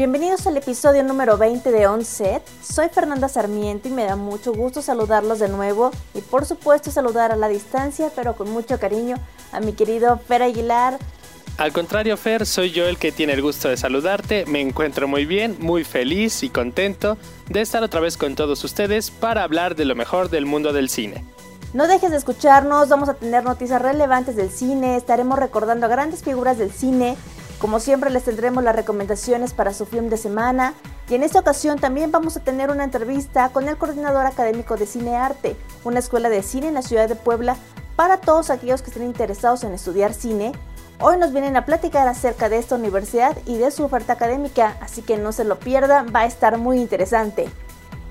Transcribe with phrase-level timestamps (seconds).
[0.00, 2.42] Bienvenidos al episodio número 20 de Onset.
[2.62, 7.32] Soy Fernanda Sarmiento y me da mucho gusto saludarlos de nuevo y por supuesto saludar
[7.32, 9.16] a la distancia, pero con mucho cariño,
[9.52, 10.96] a mi querido Fer Aguilar.
[11.58, 14.46] Al contrario, Fer, soy yo el que tiene el gusto de saludarte.
[14.46, 17.18] Me encuentro muy bien, muy feliz y contento
[17.50, 20.88] de estar otra vez con todos ustedes para hablar de lo mejor del mundo del
[20.88, 21.26] cine.
[21.74, 26.22] No dejes de escucharnos, vamos a tener noticias relevantes del cine, estaremos recordando a grandes
[26.22, 27.16] figuras del cine,
[27.60, 30.72] como siempre les tendremos las recomendaciones para su film de semana
[31.10, 34.86] y en esta ocasión también vamos a tener una entrevista con el coordinador académico de
[34.86, 37.56] Cine Arte, una escuela de cine en la ciudad de Puebla
[37.96, 40.52] para todos aquellos que estén interesados en estudiar cine.
[41.00, 45.02] Hoy nos vienen a platicar acerca de esta universidad y de su oferta académica, así
[45.02, 47.50] que no se lo pierdan, va a estar muy interesante.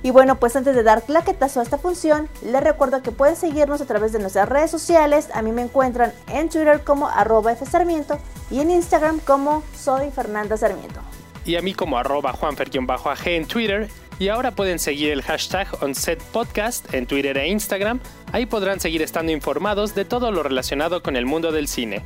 [0.02, 3.82] Y bueno, pues antes de dar claquetazo a esta función, les recuerdo que pueden seguirnos
[3.82, 5.30] a través de nuestras redes sociales.
[5.34, 8.18] A mí me encuentran en Twitter como arroba Sarmiento
[8.50, 11.02] y en Instagram como soy Fernanda Sarmiento.
[11.46, 13.90] Y a mí como arroba juanfer-ag en Twitter.
[14.20, 18.02] Y ahora pueden seguir el hashtag OnSetPodcast en Twitter e Instagram.
[18.34, 22.04] Ahí podrán seguir estando informados de todo lo relacionado con el mundo del cine.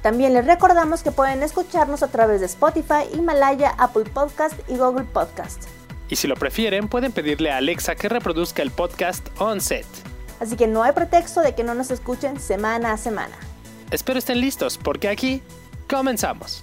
[0.00, 5.04] También les recordamos que pueden escucharnos a través de Spotify, Himalaya, Apple Podcast y Google
[5.04, 5.75] Podcast.
[6.08, 9.86] Y si lo prefieren, pueden pedirle a Alexa que reproduzca el podcast On Set.
[10.40, 13.34] Así que no hay pretexto de que no nos escuchen semana a semana.
[13.90, 15.42] Espero estén listos porque aquí
[15.88, 16.62] comenzamos.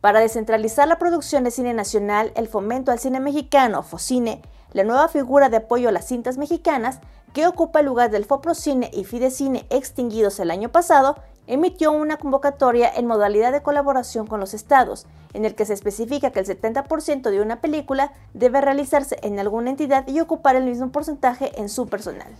[0.00, 5.06] Para descentralizar la producción de cine nacional, el fomento al cine mexicano, FOCINE, la nueva
[5.06, 6.98] figura de apoyo a las cintas mexicanas,
[7.32, 12.90] que ocupa el lugar del FOPROCINE y FIDECINE extinguidos el año pasado, emitió una convocatoria
[12.94, 17.30] en modalidad de colaboración con los estados, en el que se especifica que el 70%
[17.30, 21.88] de una película debe realizarse en alguna entidad y ocupar el mismo porcentaje en su
[21.88, 22.32] personal.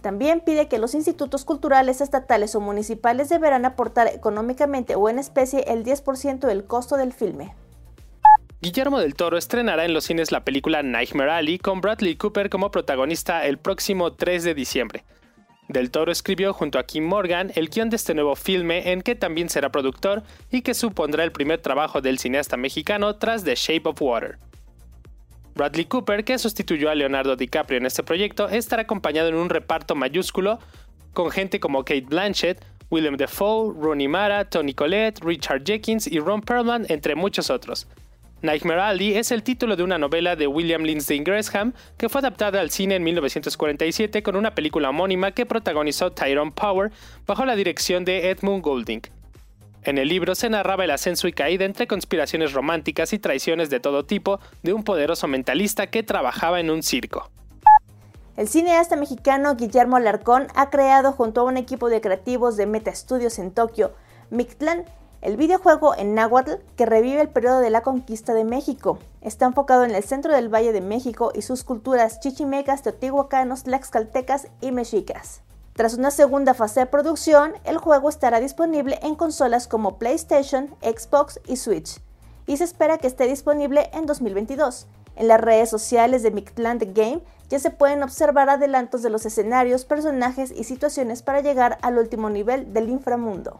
[0.00, 5.64] También pide que los institutos culturales estatales o municipales deberán aportar económicamente o en especie
[5.68, 7.54] el 10% del costo del filme.
[8.60, 12.70] Guillermo del Toro estrenará en los cines la película Nightmare Alley con Bradley Cooper como
[12.70, 15.04] protagonista el próximo 3 de diciembre.
[15.68, 19.14] Del Toro escribió junto a Kim Morgan el guion de este nuevo filme en que
[19.14, 23.86] también será productor y que supondrá el primer trabajo del cineasta mexicano tras The Shape
[23.88, 24.38] of Water.
[25.54, 29.94] Bradley Cooper, que sustituyó a Leonardo DiCaprio en este proyecto, estará acompañado en un reparto
[29.94, 30.58] mayúsculo
[31.12, 36.40] con gente como Kate Blanchett, William Defoe, Rooney Mara, Tony Collette, Richard Jenkins y Ron
[36.40, 37.86] Perlman, entre muchos otros.
[38.40, 42.60] Nightmare Alley es el título de una novela de William Lindsay Gresham que fue adaptada
[42.60, 46.92] al cine en 1947 con una película homónima que protagonizó Tyrone Power
[47.26, 49.02] bajo la dirección de Edmund Goulding.
[49.82, 53.80] En el libro se narraba el ascenso y caída entre conspiraciones románticas y traiciones de
[53.80, 57.30] todo tipo de un poderoso mentalista que trabajaba en un circo.
[58.36, 62.94] El cineasta mexicano Guillermo Alarcón ha creado junto a un equipo de creativos de Meta
[62.94, 63.94] Studios en Tokio,
[64.30, 64.84] Mictlan,
[65.20, 68.98] el videojuego en náhuatl que revive el periodo de la conquista de México.
[69.20, 74.48] Está enfocado en el centro del Valle de México y sus culturas chichimecas, teotihuacanos, tlaxcaltecas
[74.60, 75.42] y mexicas.
[75.74, 81.40] Tras una segunda fase de producción, el juego estará disponible en consolas como PlayStation, Xbox
[81.46, 82.00] y Switch,
[82.46, 84.86] y se espera que esté disponible en 2022.
[85.16, 89.84] En las redes sociales de Mictland Game ya se pueden observar adelantos de los escenarios,
[89.84, 93.58] personajes y situaciones para llegar al último nivel del inframundo.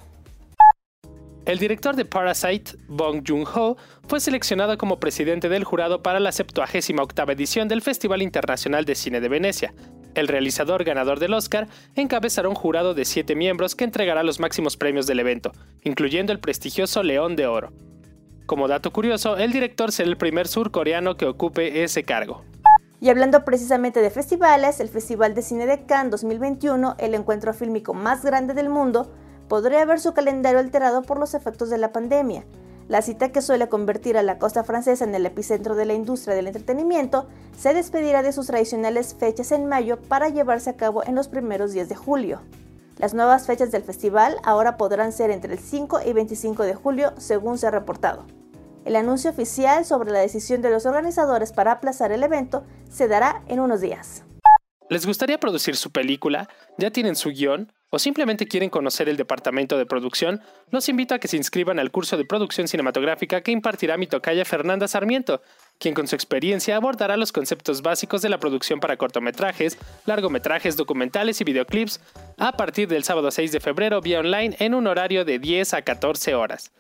[1.49, 7.33] El director de Parasite, Bong Joon-ho, fue seleccionado como presidente del jurado para la 78
[7.33, 9.73] edición del Festival Internacional de Cine de Venecia.
[10.15, 14.77] El realizador ganador del Oscar encabezará un jurado de siete miembros que entregará los máximos
[14.77, 15.53] premios del evento,
[15.85, 17.73] incluyendo el prestigioso León de Oro.
[18.45, 22.45] Como dato curioso, el director será el primer surcoreano que ocupe ese cargo.
[23.01, 27.95] Y hablando precisamente de festivales, el Festival de Cine de Cannes 2021, el encuentro fílmico
[27.95, 29.11] más grande del mundo,
[29.49, 32.45] podría ver su calendario alterado por los efectos de la pandemia.
[32.89, 36.35] La cita que suele convertir a la costa francesa en el epicentro de la industria
[36.35, 41.15] del entretenimiento se despedirá de sus tradicionales fechas en mayo para llevarse a cabo en
[41.15, 42.41] los primeros días de julio.
[42.97, 47.13] Las nuevas fechas del festival ahora podrán ser entre el 5 y 25 de julio,
[47.19, 48.25] según se ha reportado.
[48.87, 53.43] El anuncio oficial sobre la decisión de los organizadores para aplazar el evento se dará
[53.49, 54.25] en unos días.
[54.89, 56.49] ¿Les gustaría producir su película?
[56.79, 57.71] ¿Ya tienen su guion?
[57.91, 61.91] O simplemente quieren conocer el departamento de producción, los invito a que se inscriban al
[61.91, 65.41] curso de producción cinematográfica que impartirá mi tocaya Fernanda Sarmiento,
[65.79, 71.41] quien con su experiencia abordará los conceptos básicos de la producción para cortometrajes, largometrajes, documentales
[71.41, 72.01] y videoclips
[72.37, 75.83] a partir del sábado 6 de febrero vía online en un horario de 10 a
[75.83, 76.73] 14 horas.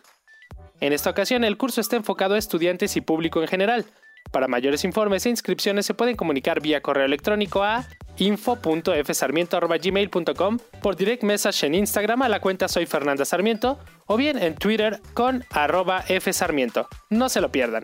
[0.80, 3.86] En esta ocasión el curso está enfocado a estudiantes y público en general.
[4.30, 7.86] Para mayores informes e inscripciones se pueden comunicar vía correo electrónico a
[8.16, 14.54] info.fsarmiento.gmail.com, por direct message en Instagram a la cuenta soy Fernanda Sarmiento o bien en
[14.54, 16.88] Twitter con arroba fsarmiento.
[17.10, 17.82] No se lo pierdan.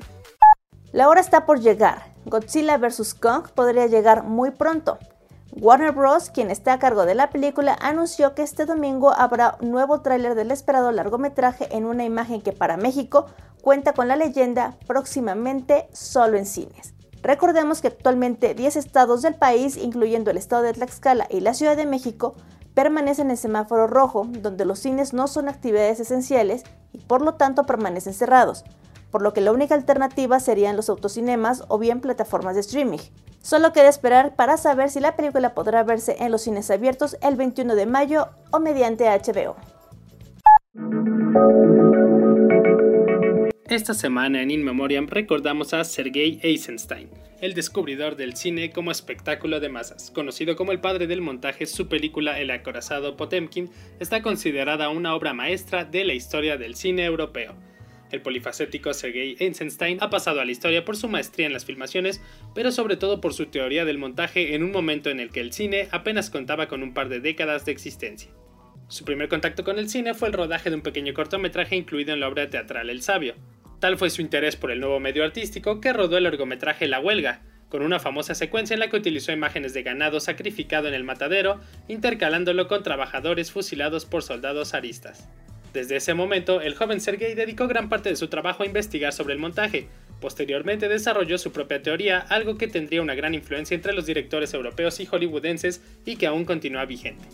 [0.92, 2.14] La hora está por llegar.
[2.24, 3.14] Godzilla vs.
[3.14, 4.98] Kong podría llegar muy pronto.
[5.56, 10.00] Warner Bros., quien está a cargo de la película, anunció que este domingo habrá nuevo
[10.00, 13.26] tráiler del esperado largometraje en una imagen que para México
[13.62, 16.94] cuenta con la leyenda próximamente solo en cines.
[17.22, 21.76] Recordemos que actualmente 10 estados del país, incluyendo el estado de Tlaxcala y la Ciudad
[21.76, 22.34] de México,
[22.74, 27.64] permanecen en semáforo rojo, donde los cines no son actividades esenciales y por lo tanto
[27.64, 28.64] permanecen cerrados,
[29.14, 32.98] por lo que la única alternativa serían los autocinemas o bien plataformas de streaming.
[33.42, 37.36] Solo queda esperar para saber si la película podrá verse en los cines abiertos el
[37.36, 39.54] 21 de mayo o mediante HBO.
[43.68, 47.08] Esta semana en In Memoriam recordamos a Sergei Eisenstein,
[47.40, 50.10] el descubridor del cine como espectáculo de masas.
[50.10, 53.70] Conocido como el padre del montaje, su película El acorazado Potemkin
[54.00, 57.54] está considerada una obra maestra de la historia del cine europeo.
[58.14, 62.22] El polifacético Sergei Eisenstein ha pasado a la historia por su maestría en las filmaciones,
[62.54, 65.52] pero sobre todo por su teoría del montaje en un momento en el que el
[65.52, 68.30] cine apenas contaba con un par de décadas de existencia.
[68.86, 72.20] Su primer contacto con el cine fue el rodaje de un pequeño cortometraje incluido en
[72.20, 73.34] la obra teatral El Sabio.
[73.80, 77.42] Tal fue su interés por el nuevo medio artístico que rodó el largometraje La Huelga,
[77.68, 81.58] con una famosa secuencia en la que utilizó imágenes de ganado sacrificado en el matadero,
[81.88, 85.28] intercalándolo con trabajadores fusilados por soldados aristas.
[85.74, 89.34] Desde ese momento, el joven Sergei dedicó gran parte de su trabajo a investigar sobre
[89.34, 89.88] el montaje.
[90.20, 95.00] Posteriormente desarrolló su propia teoría, algo que tendría una gran influencia entre los directores europeos
[95.00, 97.24] y hollywoodenses y que aún continúa vigente.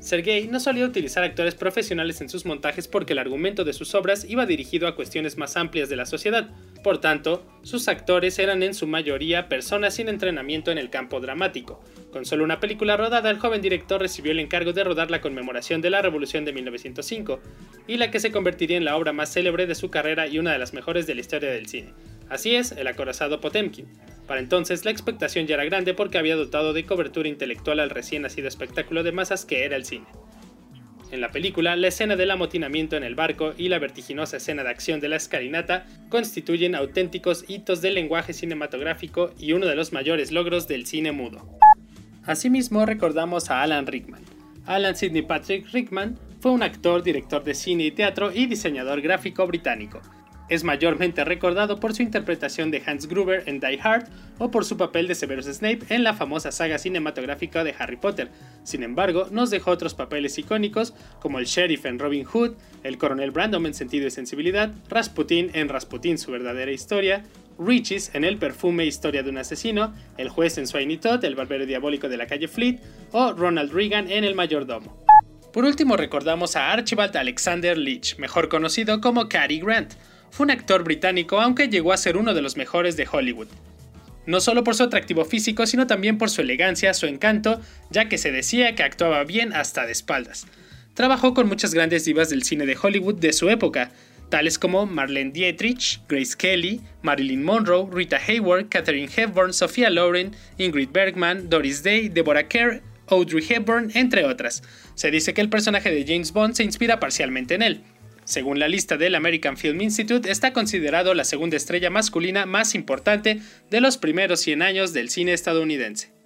[0.00, 4.24] Sergei no solía utilizar actores profesionales en sus montajes porque el argumento de sus obras
[4.28, 6.48] iba dirigido a cuestiones más amplias de la sociedad.
[6.82, 11.84] Por tanto, sus actores eran en su mayoría personas sin entrenamiento en el campo dramático.
[12.12, 15.80] Con solo una película rodada, el joven director recibió el encargo de rodar la conmemoración
[15.80, 17.40] de la Revolución de 1905,
[17.86, 20.52] y la que se convertiría en la obra más célebre de su carrera y una
[20.52, 21.92] de las mejores de la historia del cine.
[22.28, 23.86] Así es, El acorazado Potemkin.
[24.26, 28.22] Para entonces la expectación ya era grande porque había dotado de cobertura intelectual al recién
[28.22, 30.06] nacido espectáculo de masas que era el cine.
[31.10, 34.70] En la película, la escena del amotinamiento en el barco y la vertiginosa escena de
[34.70, 40.30] acción de la escalinata constituyen auténticos hitos del lenguaje cinematográfico y uno de los mayores
[40.30, 41.58] logros del cine mudo.
[42.24, 44.22] Asimismo, recordamos a Alan Rickman.
[44.66, 49.46] Alan Sidney Patrick Rickman fue un actor, director de cine y teatro y diseñador gráfico
[49.46, 50.00] británico
[50.50, 54.08] es mayormente recordado por su interpretación de Hans Gruber en Die Hard
[54.38, 58.30] o por su papel de Severus Snape en la famosa saga cinematográfica de Harry Potter.
[58.64, 63.30] Sin embargo, nos dejó otros papeles icónicos como el sheriff en Robin Hood, el coronel
[63.30, 67.22] Brandon en Sentido y Sensibilidad, Rasputin en Rasputin su verdadera historia,
[67.60, 71.66] Riches en El perfume Historia de un asesino, el juez en Sweeney Todd, el barbero
[71.66, 72.80] diabólico de la calle Fleet
[73.12, 75.04] o Ronald Reagan en El mayordomo.
[75.52, 79.92] Por último recordamos a Archibald Alexander Leach, mejor conocido como Cary Grant,
[80.30, 83.48] fue un actor británico aunque llegó a ser uno de los mejores de Hollywood.
[84.26, 87.60] No solo por su atractivo físico, sino también por su elegancia, su encanto,
[87.90, 90.46] ya que se decía que actuaba bien hasta de espaldas.
[90.94, 93.90] Trabajó con muchas grandes divas del cine de Hollywood de su época,
[94.30, 100.90] tales como Marlene Dietrich, Grace Kelly, Marilyn Monroe, Rita Hayworth, Katherine Hepburn, Sophia Loren, Ingrid
[100.90, 104.62] Bergman, Doris Day, Deborah Kerr, Audrey Hepburn, entre otras.
[104.94, 107.82] Se dice que el personaje de James Bond se inspira parcialmente en él.
[108.24, 113.40] Según la lista del American Film Institute, está considerado la segunda estrella masculina más importante
[113.70, 116.19] de los primeros 100 años del cine estadounidense.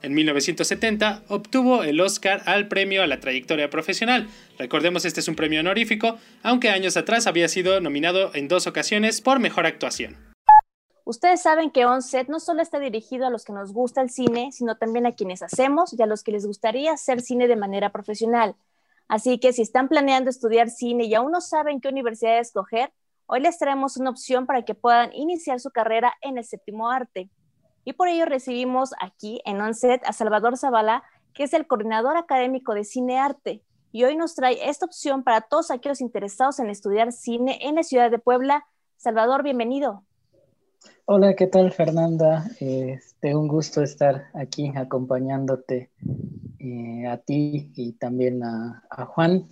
[0.00, 4.28] En 1970 obtuvo el Oscar al premio a la trayectoria profesional.
[4.56, 9.20] Recordemos este es un premio honorífico, aunque años atrás había sido nominado en dos ocasiones
[9.20, 10.16] por mejor actuación.
[11.04, 14.52] Ustedes saben que Onset no solo está dirigido a los que nos gusta el cine,
[14.52, 17.90] sino también a quienes hacemos y a los que les gustaría hacer cine de manera
[17.90, 18.54] profesional.
[19.08, 22.92] Así que si están planeando estudiar cine y aún no saben qué universidad escoger,
[23.26, 27.30] hoy les traemos una opción para que puedan iniciar su carrera en el séptimo arte.
[27.88, 32.74] Y por ello recibimos aquí en ONCET a Salvador Zavala, que es el coordinador académico
[32.74, 33.62] de Cine Arte.
[33.92, 37.82] Y hoy nos trae esta opción para todos aquellos interesados en estudiar cine en la
[37.82, 38.66] ciudad de Puebla.
[38.98, 40.02] Salvador, bienvenido.
[41.06, 42.44] Hola, ¿qué tal Fernanda?
[42.60, 45.90] Este, un gusto estar aquí acompañándote
[46.58, 49.48] eh, a ti y también a, Juan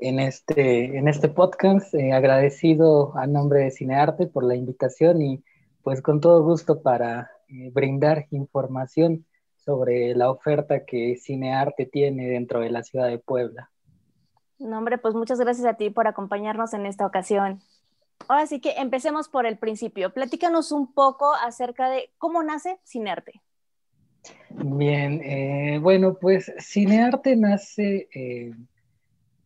[0.00, 1.94] en este, en este podcast.
[1.94, 5.44] Eh, agradecido a nombre de Cinearte por la invitación y
[5.82, 12.60] pues con todo gusto para eh, brindar información sobre la oferta que Cinearte tiene dentro
[12.60, 13.70] de la ciudad de Puebla.
[14.58, 17.62] No, hombre, pues muchas gracias a ti por acompañarnos en esta ocasión.
[18.28, 20.12] Ahora sí que empecemos por el principio.
[20.12, 23.42] Platícanos un poco acerca de cómo nace Cinearte.
[24.50, 28.54] Bien, eh, bueno, pues Cinearte nace eh,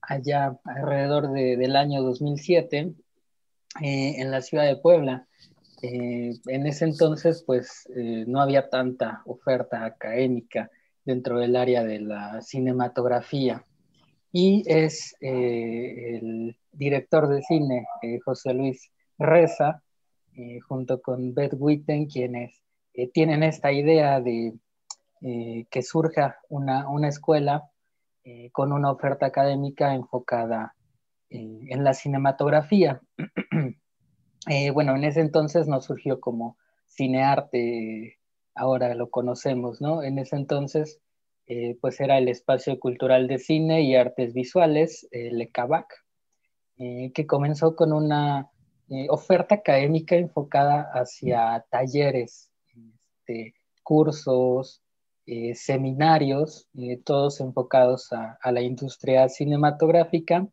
[0.03, 2.93] allá alrededor del año 2007
[3.81, 5.27] en la ciudad de Puebla.
[5.83, 7.89] En ese entonces, pues
[8.27, 10.71] no había tanta oferta académica
[11.05, 13.65] dentro del área de la cinematografía.
[14.33, 17.87] Y es el director de cine,
[18.25, 19.83] José Luis Reza,
[20.69, 22.61] junto con Beth Witten, quienes
[23.13, 24.55] tienen esta idea de
[25.21, 27.69] eh, que surja una, escuela
[28.23, 30.77] eh, con una oferta académica enfocada
[31.29, 33.01] eh, en la cinematografía.
[34.73, 38.19] Bueno, en ese entonces no surgió como cinearte,
[38.55, 40.03] ahora lo conocemos, ¿no?
[40.03, 41.01] En ese entonces,
[41.81, 45.87] pues era el Espacio Cultural de Cine y Artes Visuales, el ECABAC,
[46.77, 48.51] que comenzó con una
[49.11, 52.51] oferta académica enfocada hacia talleres,
[53.29, 54.83] este, cursos,
[55.27, 60.49] eh, seminarios, eh, todos enfocados a, la industria cinematográfica.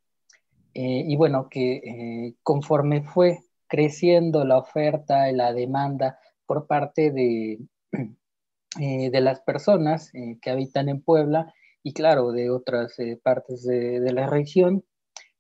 [0.73, 7.59] Eh, y bueno, que conforme fue creciendo la oferta y la demanda por parte de,
[8.77, 11.53] de las personas que habitan en Puebla
[11.83, 14.83] y claro, de otras partes de, de, la región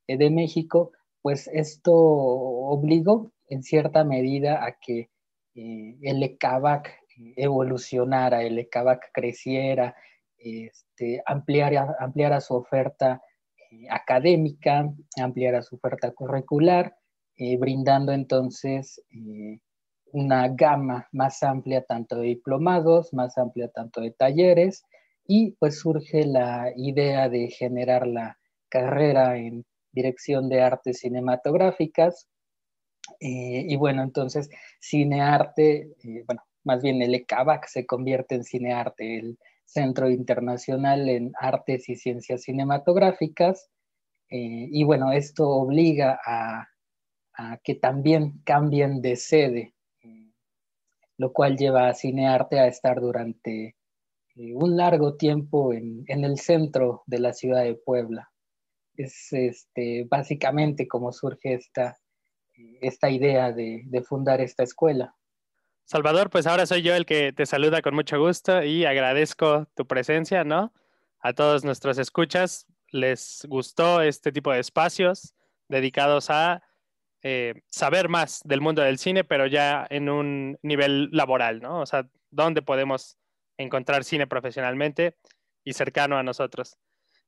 [0.07, 0.91] de México,
[1.21, 5.09] pues esto obligó en cierta medida a que
[5.55, 6.93] el ECABAC
[7.35, 9.95] evolucionara, el ECABAC creciera,
[10.37, 13.21] este, ampliara, su oferta
[13.71, 16.95] eh, académica, ampliara su oferta curricular,
[17.37, 19.59] eh, brindando entonces eh,
[20.11, 24.83] una gama más amplia tanto de diplomados, más amplia tanto de talleres,
[25.27, 28.37] y pues surge la idea de generar la
[28.69, 32.27] carrera en dirección de artes cinematográficas.
[33.19, 34.49] y bueno, entonces
[34.81, 35.89] cinearte,
[36.25, 41.95] bueno, más bien el ECABAC se convierte en Cinearte, el Centro Internacional en Artes y
[41.95, 43.69] Ciencias Cinematográficas.
[44.29, 46.67] Eh, y bueno, esto obliga a,
[47.63, 50.31] que también cambien de sede, eh,
[51.17, 53.75] lo cual lleva a Cinearte a estar durante
[54.35, 58.31] eh, un largo tiempo en, el centro de la ciudad de Puebla.
[58.95, 61.97] Es este, básicamente como surge esta,
[62.81, 65.15] esta idea de fundar esta escuela.
[65.85, 69.85] Salvador, pues ahora soy yo el que te saluda con mucho gusto y agradezco tu
[69.85, 70.73] presencia, ¿no?
[71.19, 75.35] A todos nuestros escuchas, les gustó este tipo de espacios
[75.67, 76.63] dedicados a
[77.27, 81.81] eh, saber más del mundo del cine, pero ya en un nivel laboral, ¿no?
[81.81, 83.17] O sea, dónde podemos
[83.57, 85.15] encontrar cine profesionalmente
[85.63, 86.77] y cercano a nosotros.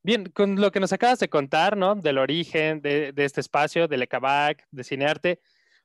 [0.03, 1.95] Bien, con lo que nos acabas de contar, ¿no?
[1.95, 5.39] Del origen de, este espacio, del ECABAC, de Cinearte,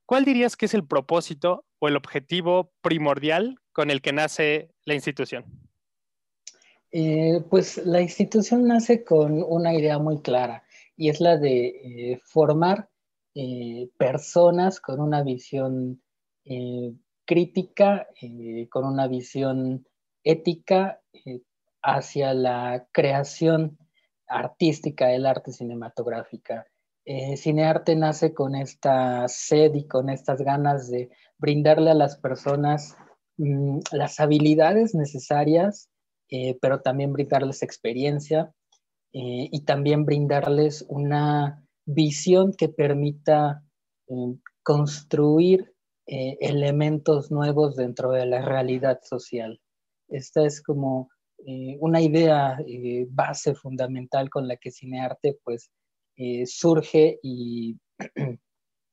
[0.04, 4.92] ¿cuál dirías que es el propósito o el objetivo primordial con el que nace la
[4.92, 5.46] institución?
[6.90, 10.64] Eh, pues la institución nace con una idea muy clara
[10.98, 11.68] y es la de
[12.12, 12.91] eh, formar
[13.34, 16.02] eh, personas con una visión
[17.24, 18.08] crítica,
[18.68, 19.86] con una visión
[20.24, 21.00] ética
[21.82, 23.78] hacia la creación
[24.26, 26.66] artística del arte cinematográfica.
[27.04, 32.96] Eh, Cinearte nace con esta sed y con estas ganas de brindarle a las personas
[33.38, 35.90] mm, las habilidades necesarias,
[36.30, 38.52] eh, pero también brindarles experiencia
[39.12, 43.62] eh, y también brindarles una visión que permita
[44.62, 45.72] construir
[46.06, 49.60] elementos nuevos dentro de la realidad social.
[50.08, 51.08] Esta es como
[51.80, 52.58] una idea
[53.08, 55.70] base fundamental con la que Cinearte pues
[56.16, 57.78] eh, surge y
[58.16, 58.38] eh,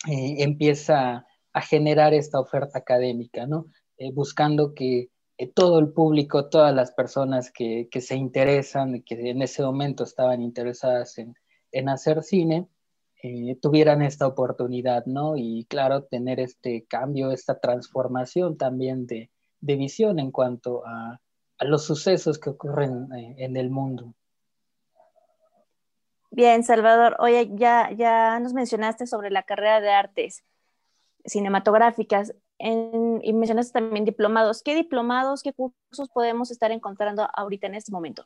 [0.07, 3.65] empieza a generar esta oferta académica, ¿no?
[3.97, 5.09] Eh, buscando que
[5.53, 11.17] todo el público, todas las personas que, se interesan, que en ese momento estaban interesadas
[11.17, 12.67] en, hacer cine,
[13.61, 15.35] tuvieran esta oportunidad, ¿no?
[15.35, 19.29] Y claro, tener este cambio, esta transformación también de,
[19.61, 21.19] visión en cuanto a,
[21.61, 24.13] los sucesos que ocurren en el mundo.
[26.31, 30.45] Bien, Salvador, oye, ya, ya nos mencionaste sobre la carrera de artes
[31.25, 34.61] cinematográficas y mencionaste también diplomados.
[34.61, 38.25] ¿Qué diplomados, qué cursos podemos estar encontrando ahorita en este momento?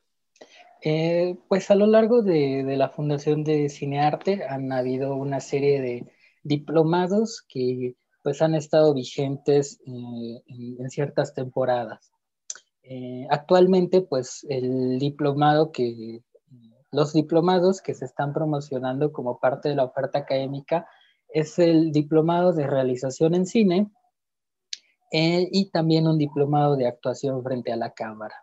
[0.86, 6.12] Eh, pues a lo largo de, la Fundación de Cinearte han habido una serie de
[6.44, 12.12] diplomados que pues han estado vigentes eh, en, ciertas temporadas.
[12.84, 16.22] Eh, actualmente pues el diplomado que
[16.92, 20.86] los diplomados que se están promocionando como parte de la oferta académica
[21.30, 23.90] es el diplomado de realización en cine,
[25.12, 28.36] y también un diplomado de actuación frente a la cámara.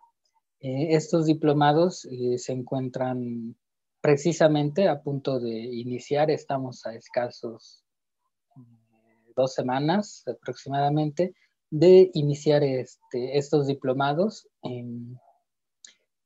[0.61, 3.57] Estos diplomados se encuentran
[4.01, 7.85] precisamente a punto de iniciar, estamos a escasos
[9.35, 11.35] dos semanas aproximadamente
[11.71, 14.49] de iniciar este, estos diplomados.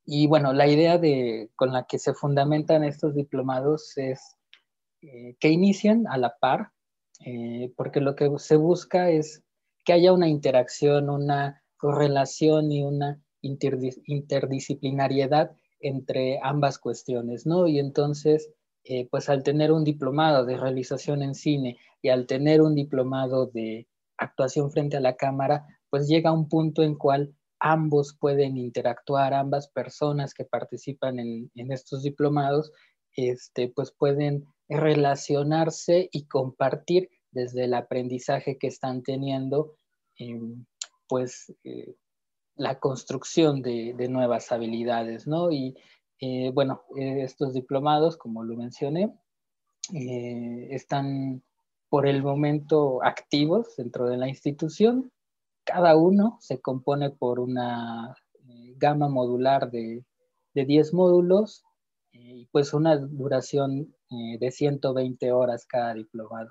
[0.06, 4.36] y bueno, la idea de, con la que se fundamentan estos diplomados es
[5.02, 6.72] eh, que inician a la par,
[7.24, 9.42] eh, porque lo que se busca es
[9.84, 17.66] que haya una interacción, una correlación y una interdisciplinariedad entre ambas cuestiones, ¿no?
[17.66, 18.50] Y entonces,
[18.84, 23.46] eh, pues al tener un diplomado de realización en cine y al tener un diplomado
[23.46, 23.86] de
[24.16, 29.68] actuación frente a la cámara, pues llega un punto en cual ambos pueden interactuar, ambas
[29.68, 32.72] personas que participan en, estos diplomados,
[33.16, 39.76] este, pues pueden relacionarse y compartir desde el aprendizaje que están teniendo,
[40.18, 40.66] em,
[41.08, 41.94] pues eh,
[42.56, 45.50] la construcción de, nuevas habilidades, ¿no?
[45.50, 45.76] Y
[46.20, 49.12] eh, bueno, eh, estos diplomados, como lo mencioné,
[49.92, 51.42] eh, están
[51.88, 55.11] por el momento activos dentro de la institución.
[55.64, 58.14] Cada uno se compone por una
[58.76, 60.04] gama modular de,
[60.54, 61.64] de 10 módulos
[62.12, 66.50] y pues una duración de 120 horas cada diplomado.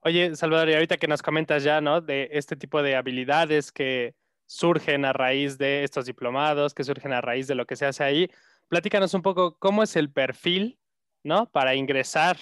[0.00, 2.00] Oye, Salvador, y ahorita que nos comentas ya, ¿no?
[2.00, 4.14] De este tipo de habilidades que
[4.48, 8.02] surgen a raíz de estos diplomados, que surgen a raíz de lo que se hace
[8.02, 8.30] ahí.
[8.68, 10.78] Platícanos un poco cómo es el perfil,
[11.22, 11.50] ¿no?
[11.50, 12.38] Para ingresar,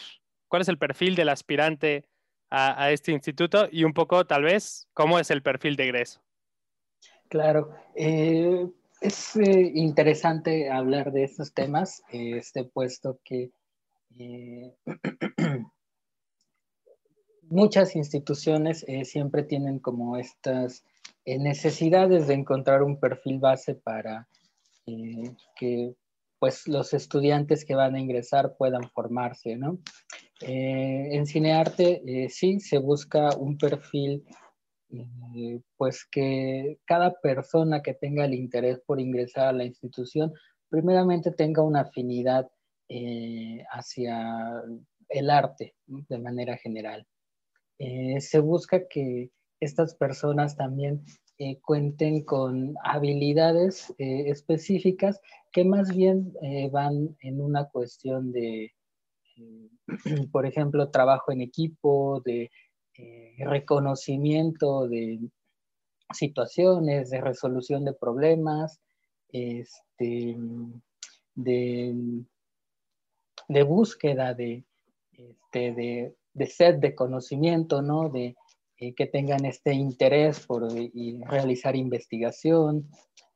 [0.48, 2.08] cuál es el perfil del aspirante
[2.48, 6.22] a, este instituto y un poco, tal vez, cómo es el perfil de egreso.
[7.28, 8.68] Claro, eh,
[9.00, 13.50] es eh, interesante hablar de estos temas, este puesto que
[14.16, 14.72] eh,
[17.42, 20.84] muchas instituciones siempre tienen como estas
[21.26, 24.28] necesidades de encontrar un perfil base para
[24.87, 25.95] eh, que
[26.38, 29.80] pues los estudiantes que van a ingresar puedan formarse, ¿no?
[30.43, 34.25] Eh, en cinearte eh, sí se busca un perfil
[35.76, 40.32] pues que cada persona que tenga el interés por ingresar a la institución
[40.69, 42.49] primeramente tenga una afinidad
[43.73, 44.62] hacia
[45.08, 47.04] el arte de manera general.
[47.76, 51.04] se busca que estas personas también
[51.38, 55.21] eh, cuenten con habilidades eh, específicas
[55.52, 58.73] que más bien eh, van en una cuestión de,
[60.32, 62.50] por ejemplo, trabajo en equipo, de
[63.36, 65.21] reconocimiento de
[66.14, 68.80] situaciones, de resolución de problemas,
[69.28, 70.34] este,
[71.34, 72.14] de,
[73.66, 74.64] búsqueda de,
[75.12, 78.08] este, de, de sed de conocimiento, ¿no?
[78.08, 78.34] De,
[78.78, 80.91] eh, que tengan este interés por eh,
[81.26, 82.91] realizar investigación,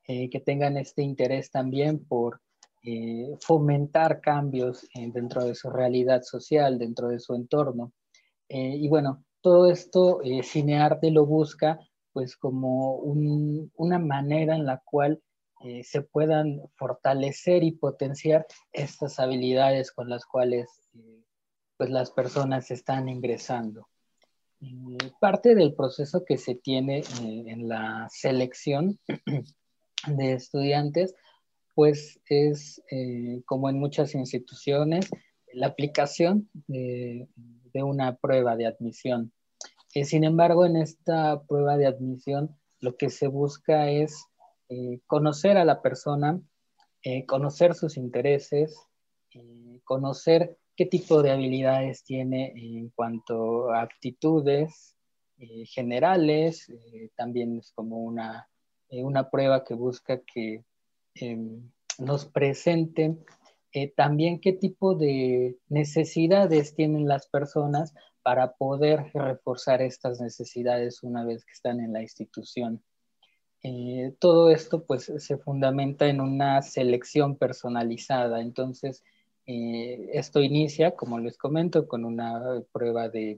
[0.07, 2.41] eh, que tengan este interés también por
[3.41, 7.93] fomentar cambios dentro de su realidad social, dentro de su entorno.
[8.49, 11.79] y bueno, todo esto Cinearte lo busca
[12.11, 15.21] pues como una manera en la cual
[15.83, 20.89] se puedan fortalecer y potenciar estas habilidades con las cuales
[21.77, 23.90] pues las personas están ingresando.
[24.61, 28.99] Eh, parte del proceso que se tiene eh, en la selección
[30.07, 31.15] de estudiantes,
[31.73, 35.09] pues es, eh, como en muchas instituciones,
[35.53, 37.27] la aplicación de,
[37.73, 39.33] una prueba de admisión.
[39.89, 44.25] sin embargo, en esta prueba de admisión, lo que se busca es
[45.07, 46.41] conocer a la persona,
[47.27, 48.77] conocer sus intereses,
[49.83, 54.95] conocer qué tipo de habilidades tiene en cuanto a aptitudes
[55.37, 58.49] eh, generales, eh, también es como una,
[58.89, 60.65] eh, una, prueba que busca que
[61.13, 63.15] em, nos presente
[63.95, 71.45] también qué tipo de necesidades tienen las personas para poder reforzar estas necesidades una vez
[71.45, 72.81] que están en la institución.
[74.17, 79.03] todo esto pues se fundamenta en una selección personalizada, entonces
[79.51, 83.37] eh, esto inicia, como les comento, con una prueba de,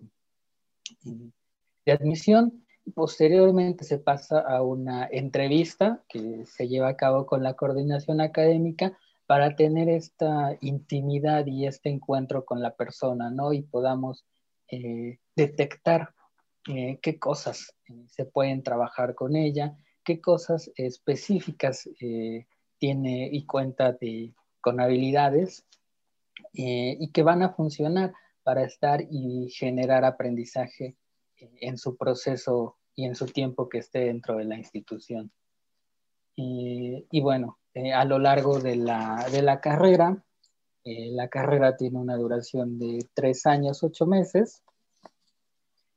[1.85, 2.63] de admisión.
[2.93, 8.95] Posteriormente se pasa a una entrevista que se lleva a cabo con la coordinación académica
[9.25, 13.51] para tener esta intimidad y este encuentro con la persona, ¿no?
[13.51, 14.23] Y podamos
[14.67, 16.13] eh, detectar
[16.67, 17.75] eh, qué cosas
[18.07, 21.89] se pueden trabajar con ella, qué cosas específicas
[22.77, 25.65] tiene y cuenta de, con habilidades
[26.53, 28.13] eh, y que van a funcionar
[28.43, 30.95] para estar y generar aprendizaje
[31.37, 35.31] en su proceso y en su tiempo que esté dentro de la institución.
[36.35, 40.23] Y, bueno, eh, a lo largo de la, de la carrera,
[40.83, 44.63] eh, la carrera tiene una duración de tres años, ocho meses.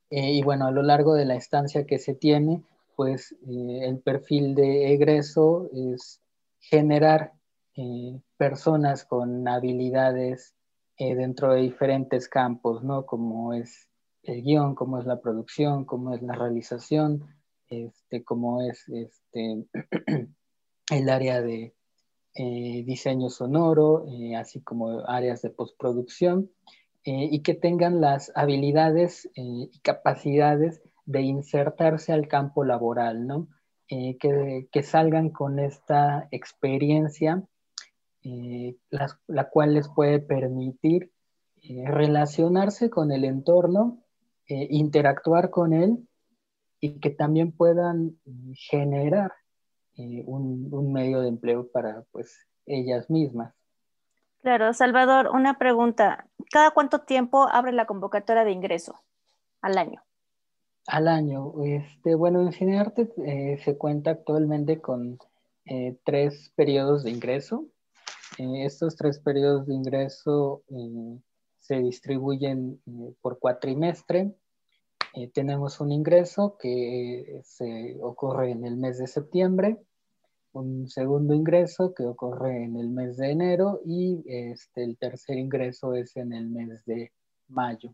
[0.09, 2.63] Eh, y bueno, a lo largo de la estancia que se tiene,
[2.95, 6.21] pues el perfil de egreso es
[6.59, 7.33] generar
[8.37, 10.55] personas con habilidades
[10.97, 13.05] dentro de diferentes campos, ¿no?
[13.05, 13.87] Como es
[14.23, 17.23] el guion, como es la producción, como es la realización,
[17.69, 19.65] este, como es este,
[20.91, 21.75] el área de
[22.35, 26.51] eh, diseño sonoro, eh, así como áreas de postproducción,
[27.03, 33.47] eh, y que tengan las habilidades y capacidades de insertarse al campo laboral, ¿no?
[33.87, 37.43] Que, que, salgan con esta experiencia,
[39.29, 41.11] la cual les puede permitir
[41.85, 44.03] relacionarse con el entorno
[44.49, 46.07] eh, interactuar con él
[46.79, 48.17] y que también puedan
[48.53, 49.33] generar
[49.97, 53.53] eh, un, medio de empleo para pues ellas mismas.
[54.41, 56.29] Claro, Salvador, una pregunta.
[56.49, 59.01] ¿Cada cuánto tiempo abre la convocatoria de ingreso
[59.61, 60.01] al año?
[60.85, 61.51] Al año.
[61.65, 65.19] Este, bueno, en Cinearte eh, se cuenta actualmente con
[66.05, 67.65] tres periodos de ingreso.
[68.37, 70.63] Estos tres periodos de ingreso
[71.67, 74.33] se distribuyen eh, por cuatrimestre.
[75.13, 79.77] Eh, tenemos un ingreso que se ocurre en el mes de septiembre,
[80.53, 85.93] un segundo ingreso que ocurre en el mes de enero y este, el tercer ingreso
[85.93, 87.11] es en el mes de
[87.49, 87.93] mayo.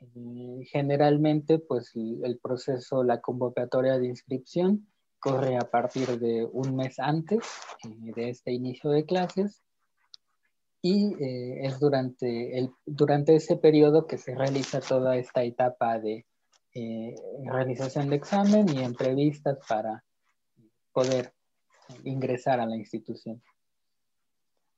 [0.00, 4.86] Eh, generalmente, pues el proceso, la convocatoria de inscripción
[5.26, 7.40] corre a partir de un mes antes
[7.82, 9.60] de este inicio de clases
[10.80, 16.26] y eh, es durante, el, durante ese periodo que se realiza toda esta etapa de
[16.74, 20.04] eh, realización de examen y entrevistas para
[20.92, 21.32] poder
[22.04, 23.42] ingresar a la institución.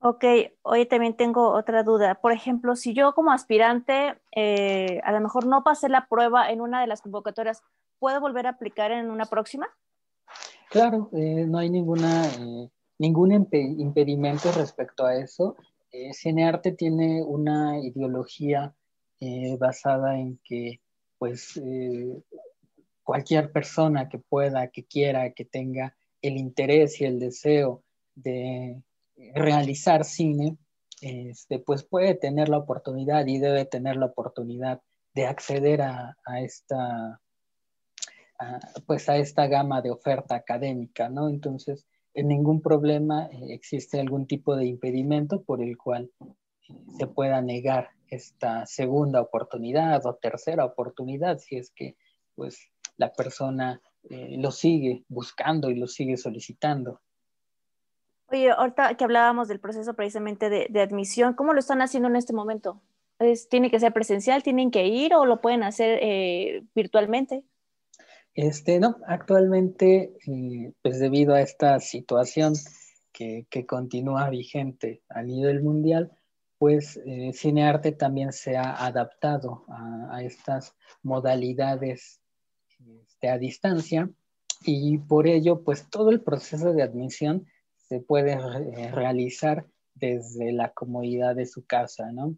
[0.01, 0.25] Ok,
[0.63, 2.15] hoy también tengo otra duda.
[2.15, 6.63] Por ejemplo, si yo como aspirante eh, a lo mejor no pasé la prueba en
[6.63, 7.63] una de las convocatorias,
[7.99, 9.69] ¿puedo volver a aplicar en una próxima?
[10.71, 12.31] Claro, no hay ninguna,
[12.99, 15.57] ningún impedimento respecto a eso.
[15.91, 18.75] Eh, Cinearte tiene una ideología
[19.21, 20.81] eh, basada en que
[21.19, 22.23] pues eh,
[23.03, 27.83] cualquier persona que pueda, que quiera, que tenga el interés y el deseo
[28.15, 28.83] de
[29.35, 30.59] realizar cine,
[31.01, 34.83] este, pues puede tener la oportunidad y debe tener la oportunidad
[35.15, 37.21] de acceder a, esta
[38.87, 41.29] pues a esta gama de oferta académica, ¿no?
[41.29, 41.87] Entonces,
[42.19, 47.41] en ningún problema eh, existe algún tipo de impedimento por el cual eh, se pueda
[47.41, 51.97] negar esta segunda oportunidad o tercera oportunidad si es que
[52.35, 52.59] pues
[52.97, 57.01] la persona eh, lo sigue buscando y lo sigue solicitando.
[58.31, 62.33] Oye, ahorita que hablábamos del proceso precisamente de, admisión, ¿cómo lo están haciendo en este
[62.33, 62.81] momento?
[63.49, 64.43] ¿Tiene que ser presencial?
[64.43, 67.43] ¿Tienen que ir o lo pueden hacer virtualmente?
[68.41, 72.55] Este, no, actualmente, eh, pues debido a esta situación
[73.13, 76.13] que, continúa vigente a nivel mundial,
[76.57, 82.21] pues eh, Cinearte también se ha adaptado a, estas modalidades
[83.09, 84.09] este, a distancia
[84.63, 87.45] y por ello, pues todo el proceso de admisión
[87.89, 92.37] se puede eh, realizar desde la comodidad de su casa, ¿no?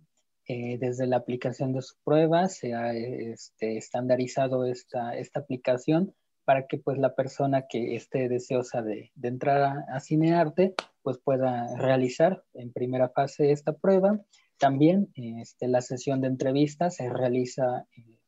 [0.52, 6.12] Eh, desde la aplicación de su prueba se ha este, estandarizado esta, esta aplicación
[6.44, 11.68] para que pues la persona que esté deseosa de, de entrar a, Cinearte pues pueda
[11.76, 14.18] realizar en primera fase esta prueba.
[14.58, 18.18] También este, la sesión de entrevistas se realiza eh,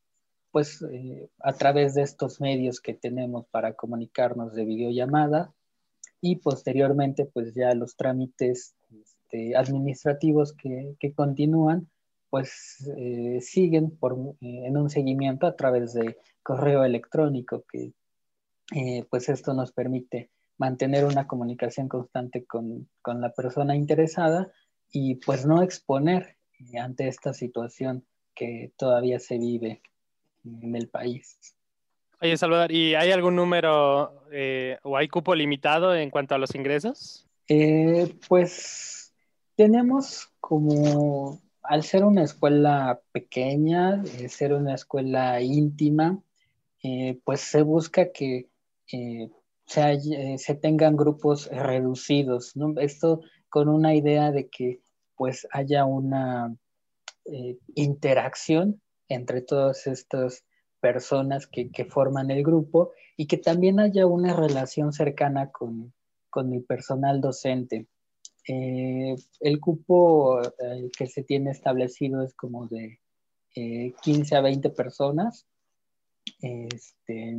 [0.52, 5.52] pues eh, a través de estos medios que tenemos para comunicarnos de videollamada
[6.20, 11.88] y posteriormente pues ya los trámites este, administrativos que, que continúan
[12.32, 17.92] pues eh, siguen por, eh, en un seguimiento a través de correo electrónico, que
[18.74, 24.50] eh, pues esto nos permite mantener una comunicación constante con, con, la persona interesada
[24.90, 26.38] y pues no exponer
[26.80, 29.82] ante esta situación que todavía se vive
[30.42, 31.38] en el país.
[32.18, 34.24] Oye, Salvador, ¿y hay algún número
[34.84, 37.28] o hay cupo limitado en cuanto a los ingresos?
[38.26, 39.12] pues
[39.54, 46.20] tenemos como al ser una escuela pequeña, eh, ser una escuela íntima,
[46.82, 48.48] eh, pues se busca que
[48.92, 49.30] eh,
[49.66, 52.54] se, tengan grupos reducidos.
[52.80, 54.80] Esto con una idea de que
[55.16, 56.54] pues haya una
[57.74, 60.42] interacción entre todos estos
[60.80, 65.94] personas que, forman el grupo y que también haya una relación cercana con,
[66.52, 67.86] el personal docente.
[68.48, 70.40] Eh, el cupo
[70.96, 72.98] que se tiene establecido es como de
[73.54, 75.46] 15 a 20 personas.
[76.40, 77.38] Este,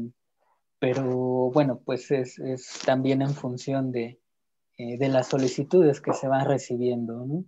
[0.79, 2.39] pero bueno, pues es,
[2.85, 4.19] también en función de,
[4.77, 7.45] de, las solicitudes que se van recibiendo, ¿no?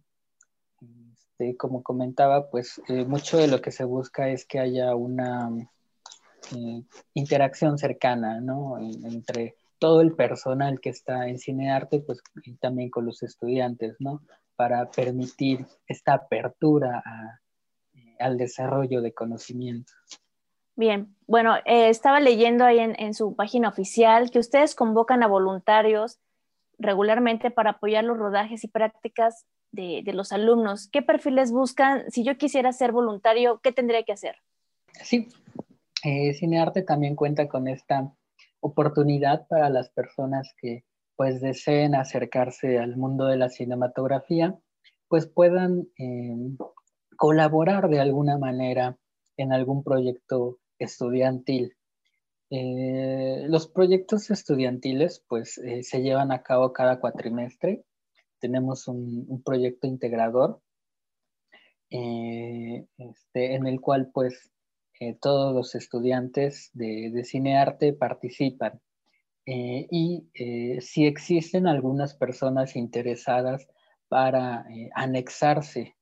[1.37, 5.51] Este, como comentaba, pues eh, mucho de lo que se busca es que haya una
[6.55, 8.77] eh, interacción cercana, ¿no?
[8.79, 9.55] entre
[9.85, 14.23] todo el personal que está en cine arte, pues y también con los estudiantes, ¿no?
[14.55, 17.03] Para permitir esta apertura
[17.93, 19.95] eh, al desarrollo de conocimientos.
[20.75, 26.17] Bien, bueno, estaba leyendo ahí en, en, su página oficial que ustedes convocan a voluntarios
[26.79, 30.89] regularmente para apoyar los rodajes y prácticas de, los alumnos?
[30.91, 32.09] ¿Qué perfiles buscan?
[32.09, 34.37] Si yo quisiera ser voluntario, ¿qué tendría que hacer?
[35.03, 35.27] Sí,
[36.03, 38.11] eh, Cinearte también cuenta con esta
[38.65, 44.57] oportunidad para las personas que pues deseen acercarse al mundo de la cinematografía,
[45.07, 46.57] pues puedan em,
[47.15, 48.97] colaborar de alguna manera
[49.37, 51.75] en algún proyecto estudiantil.
[52.49, 57.83] Eh, los proyectos estudiantiles pues eh, se llevan a cabo cada cuatrimestre
[58.39, 60.61] tenemos un, proyecto integrador
[61.89, 64.51] eh, este, en el cual pues
[64.99, 68.81] eh, todos los estudiantes de, de cinearte participan.
[69.47, 70.27] Eh, y
[70.81, 73.67] si existen algunas personas interesadas
[74.07, 75.95] para anexarse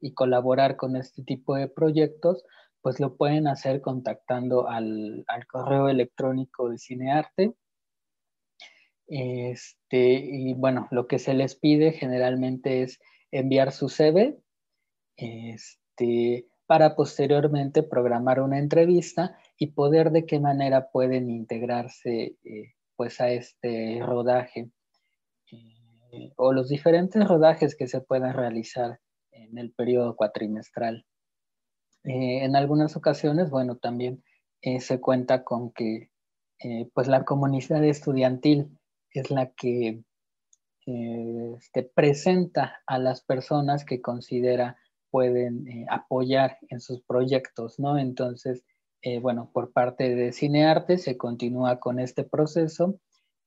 [0.00, 2.42] y colaborar con este tipo de proyectos,
[2.80, 7.54] pues lo pueden hacer contactando al, al correo electrónico de Cinearte
[9.06, 13.00] este, y bueno, lo que se les pide generalmente es
[13.30, 14.38] enviar su CV
[15.16, 23.20] este, para posteriormente programar una entrevista y poder de qué manera pueden integrarse eh, pues
[23.20, 24.70] a este rodaje
[25.50, 29.00] eh, o los diferentes rodajes que se puedan realizar
[29.30, 31.04] en el periodo cuatrimestral.
[32.04, 34.22] Eh, en algunas ocasiones, bueno, también
[34.80, 36.08] se cuenta con que
[36.94, 38.78] pues la comunidad estudiantil
[39.10, 40.02] es la que
[40.86, 44.78] este, presenta a las personas que considera
[45.14, 47.98] pueden eh, apoyar en sus proyectos, ¿no?
[47.98, 48.64] Entonces,
[49.00, 52.98] eh, bueno, por parte de Cinearte se continúa con este proceso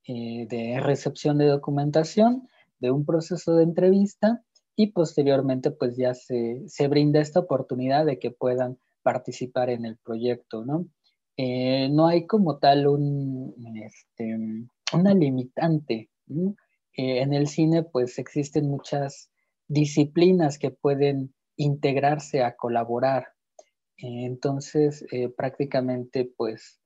[0.08, 2.48] de recepción de documentación,
[2.80, 4.42] de un proceso de entrevista
[4.74, 9.98] y posteriormente pues ya se, se brinda esta oportunidad de que puedan participar en el
[9.98, 10.88] proyecto, ¿no?
[11.38, 13.54] no hay como tal un,
[13.84, 14.38] este,
[14.94, 16.10] una limitante.
[16.98, 19.30] Eh, en el cine pues existen muchas
[19.68, 23.34] disciplinas que pueden integrarse a colaborar.
[23.98, 26.80] Eh, entonces eh, prácticamente pues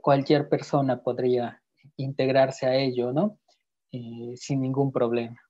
[0.00, 1.60] cualquier persona podría
[1.96, 3.40] integrarse a ello, ¿no?
[4.36, 5.40] sin ningún problema.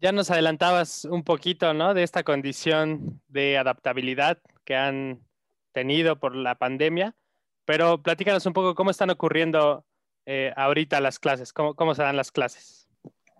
[0.00, 1.94] Ya nos adelantabas un poquito, ¿no?
[1.94, 5.20] De esta condición de adaptabilidad que han
[5.72, 7.14] tenido por la pandemia,
[7.64, 9.84] pero platícanos un poco cómo están ocurriendo
[10.26, 11.52] eh, ahorita las clases?
[11.52, 12.88] ¿Cómo, ¿Cómo, se dan las clases?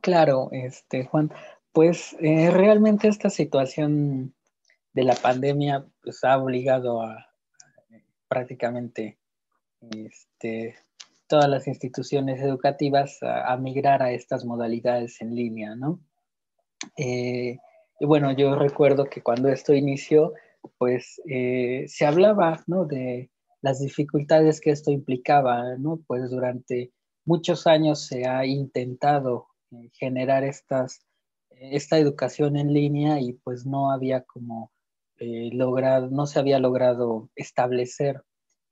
[0.03, 1.33] Claro, este, Juan,
[1.75, 4.33] pues eh, realmente esta situación
[4.95, 7.27] de la pandemia pues, ha obligado a,
[8.29, 9.19] prácticamente
[9.91, 10.77] este,
[11.27, 16.01] todas las instituciones educativas a, migrar a estas modalidades en línea, ¿no?
[16.97, 17.59] Eh,
[18.01, 20.33] y bueno, yo recuerdo que cuando esto inició,
[20.79, 22.87] pues se hablaba, ¿no?
[22.87, 23.31] De,
[23.65, 25.99] las dificultades que esto implicaba, ¿no?
[26.07, 26.93] Pues durante
[27.25, 31.01] muchos años se ha intentado eh, generar estas,
[31.61, 34.73] esta educación en línea y pues no había como
[35.19, 38.23] eh, logrado, no se había logrado establecer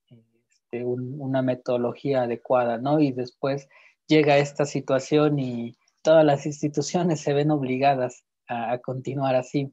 [0.08, 3.00] este, una metodología adecuada, ¿no?
[3.00, 3.68] Y después
[4.06, 9.72] llega esta situación y todas las instituciones se ven obligadas a, continuar así.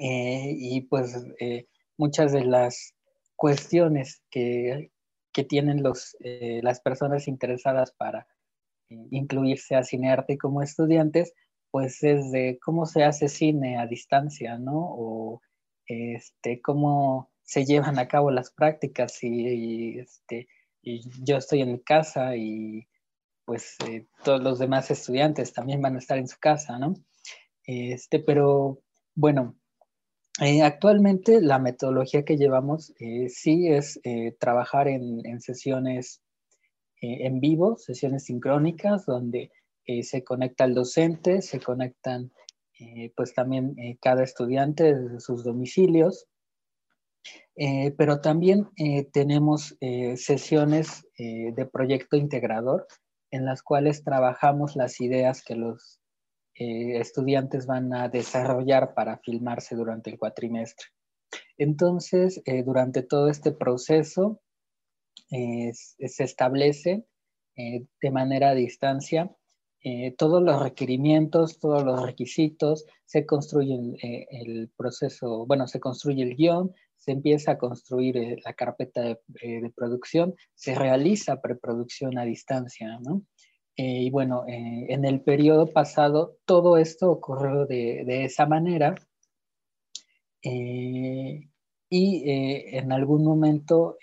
[0.00, 1.26] Eh, y pues
[1.98, 2.94] muchas de las
[3.36, 4.90] cuestiones que,
[5.48, 8.26] tienen los, eh, las personas interesadas para
[8.88, 11.32] eh, incluirse a cinearte como estudiantes,
[11.72, 14.76] pues es de cómo se hace cine a distancia, ¿no?
[14.76, 15.42] O
[15.86, 20.46] este, cómo se llevan a cabo las prácticas y, este,
[20.82, 22.86] y yo estoy en mi casa y
[23.44, 26.94] pues eh, todos los demás estudiantes también van a estar en su casa, ¿no?
[27.66, 28.80] Este, pero
[29.14, 29.56] bueno,
[30.40, 36.22] eh, actualmente la metodología que llevamos eh, sí es eh, trabajar en, sesiones
[37.04, 39.50] en vivo, sesiones sincrónicas, donde
[40.02, 42.32] se conecta el docente, se conectan
[43.16, 46.26] pues también cada estudiante desde sus domicilios
[47.96, 48.68] pero también
[49.12, 49.76] tenemos
[50.16, 52.86] sesiones de proyecto integrador
[53.30, 56.00] en las cuales trabajamos las ideas que los
[56.54, 60.86] estudiantes van a desarrollar para filmarse durante el cuatrimestre.
[61.56, 64.40] Entonces, durante todo este proceso,
[65.28, 67.06] se establece
[67.56, 69.30] de manera a distancia
[69.84, 76.22] eh, todos los requerimientos, todos los requisitos, se construye eh, el, proceso, bueno, se construye
[76.22, 82.24] el guion, se empieza a construir eh, la carpeta de, producción, se realiza preproducción a
[82.24, 83.22] distancia, ¿no?
[83.74, 88.94] y bueno, en el periodo pasado todo esto ocurrió de, de esa manera.
[90.42, 91.48] y
[91.90, 93.96] en algún momento,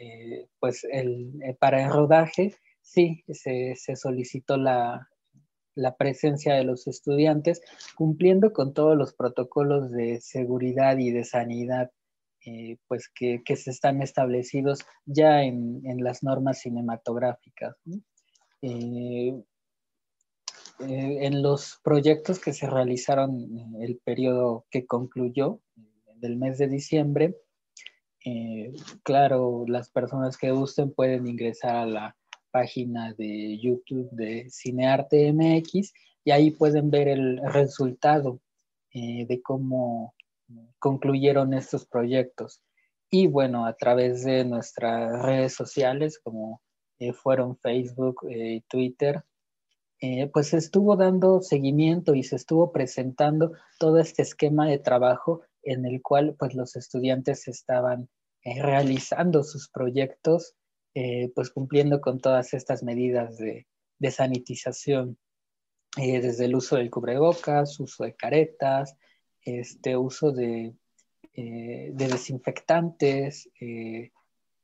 [0.60, 5.08] pues el, para el rodaje, sí, se, se solicitó la,
[5.80, 7.62] la presencia de los estudiantes,
[7.96, 11.92] cumpliendo con todos los protocolos de seguridad y de sanidad
[12.46, 17.76] eh, pues que, se están establecidos ya en, las normas cinematográficas.
[18.62, 19.34] Eh,
[20.80, 25.60] eh, en los proyectos que se realizaron en el periodo que concluyó,
[26.16, 27.36] del mes de diciembre,
[29.04, 32.18] claro, las personas que gusten pueden ingresar a la
[32.52, 38.40] página de YouTube de Cinearte MX y ahí pueden ver el resultado
[38.94, 40.14] eh, de cómo
[40.80, 42.62] concluyeron estos proyectos.
[43.10, 46.62] Y bueno, a través de nuestras redes sociales, como
[47.00, 49.24] eh, fueron Facebook eh, Twitter,
[50.32, 55.86] pues se estuvo dando seguimiento y se estuvo presentando todo este esquema de trabajo en
[55.86, 58.08] el cual pues los estudiantes estaban
[58.46, 60.56] realizando sus proyectos
[60.94, 63.68] eh, pues cumpliendo con todas estas medidas de,
[64.12, 65.18] sanitización,
[65.98, 68.96] eh, desde el uso del cubrebocas, uso de caretas,
[69.42, 70.74] este uso de,
[71.34, 73.50] eh, desinfectantes.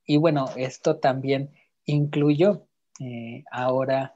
[0.07, 1.51] y bueno, esto también
[1.85, 2.67] incluyó
[3.51, 4.15] ahora,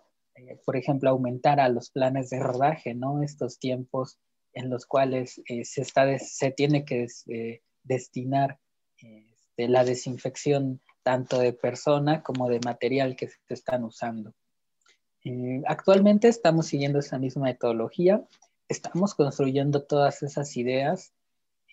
[0.66, 3.24] por ejemplo, aumentar a los planes de rodaje, ¿no?
[3.24, 4.20] Estos tiempos
[4.54, 7.08] en los cuales se, está se tiene que
[7.84, 8.60] destinar
[9.60, 14.32] este, la desinfección tanto de persona como de material que se están usando.
[15.26, 18.24] Eh, actualmente estamos siguiendo esa misma metodología,
[18.68, 21.12] estamos construyendo todas esas ideas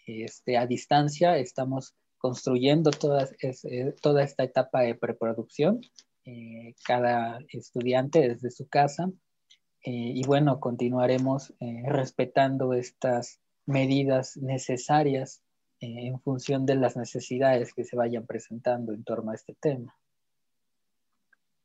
[0.07, 5.83] este, a distancia, estamos construyendo toda, eh, toda esta etapa de preproducción,
[6.25, 9.11] eh, cada estudiante desde su casa.
[9.83, 11.53] y bueno, continuaremos
[11.85, 15.43] respetando estas medidas necesarias
[15.81, 19.95] en función de las necesidades que se vayan presentando en torno a este tema.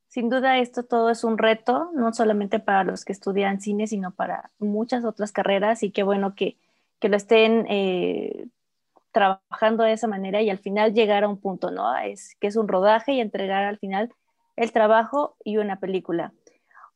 [0.08, 4.12] Sin duda esto todo es un reto, no solamente para los que estudian cine, sino
[4.12, 6.58] para muchas otras carreras y qué bueno que,
[7.02, 8.48] lo estén eh,
[9.14, 11.98] trabajando de esa manera y al final llegar a un punto, ¿no?
[11.98, 14.14] Es que es un rodaje y entregar al final
[14.58, 16.34] el trabajo y una película.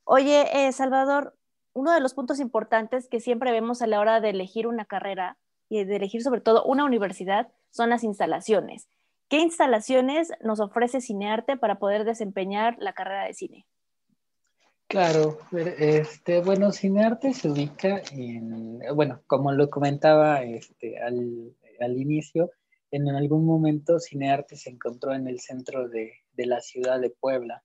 [0.03, 1.35] Oye, eh, Salvador,
[1.73, 5.37] uno de los puntos importantes que siempre vemos a la hora de elegir una carrera
[5.69, 8.87] y de elegir sobre todo una universidad son las instalaciones.
[9.27, 13.65] ¿Qué instalaciones nos ofrece Cinearte para poder desempeñar la carrera de cine?
[14.87, 22.51] Claro, este, bueno, Cinearte se ubica en, bueno, como lo comentaba este, al, inicio,
[22.91, 27.63] en algún momento Cinearte se encontró en el centro de, la ciudad de Puebla.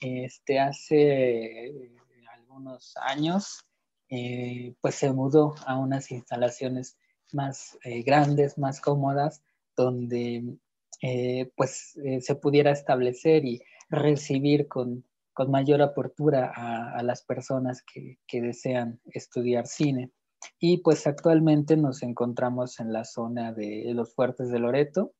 [0.00, 1.92] Este, hace
[2.34, 3.66] algunos años,
[4.08, 6.96] eh, pues se mudó a unas instalaciones
[7.36, 9.42] más eh, grandes, más cómodas,
[9.76, 10.56] donde
[11.02, 15.04] eh, pues eh, se pudiera establecer y recibir con,
[15.48, 20.10] mayor apertura a, las personas que, desean estudiar cine.
[20.58, 25.12] Y pues actualmente nos encontramos en la zona de los fuertes de Loreto.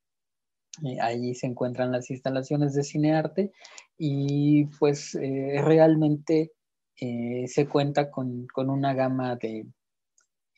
[1.01, 3.51] allí se encuentran las instalaciones de cinearte
[3.95, 6.51] y pues realmente
[6.95, 9.67] se cuenta con, una gama de,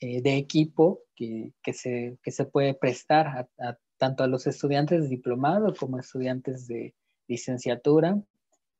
[0.01, 5.75] eh, de equipo que, se, se, puede prestar a, tanto a los estudiantes de diplomado
[5.75, 6.95] como estudiantes de
[7.27, 8.17] licenciatura,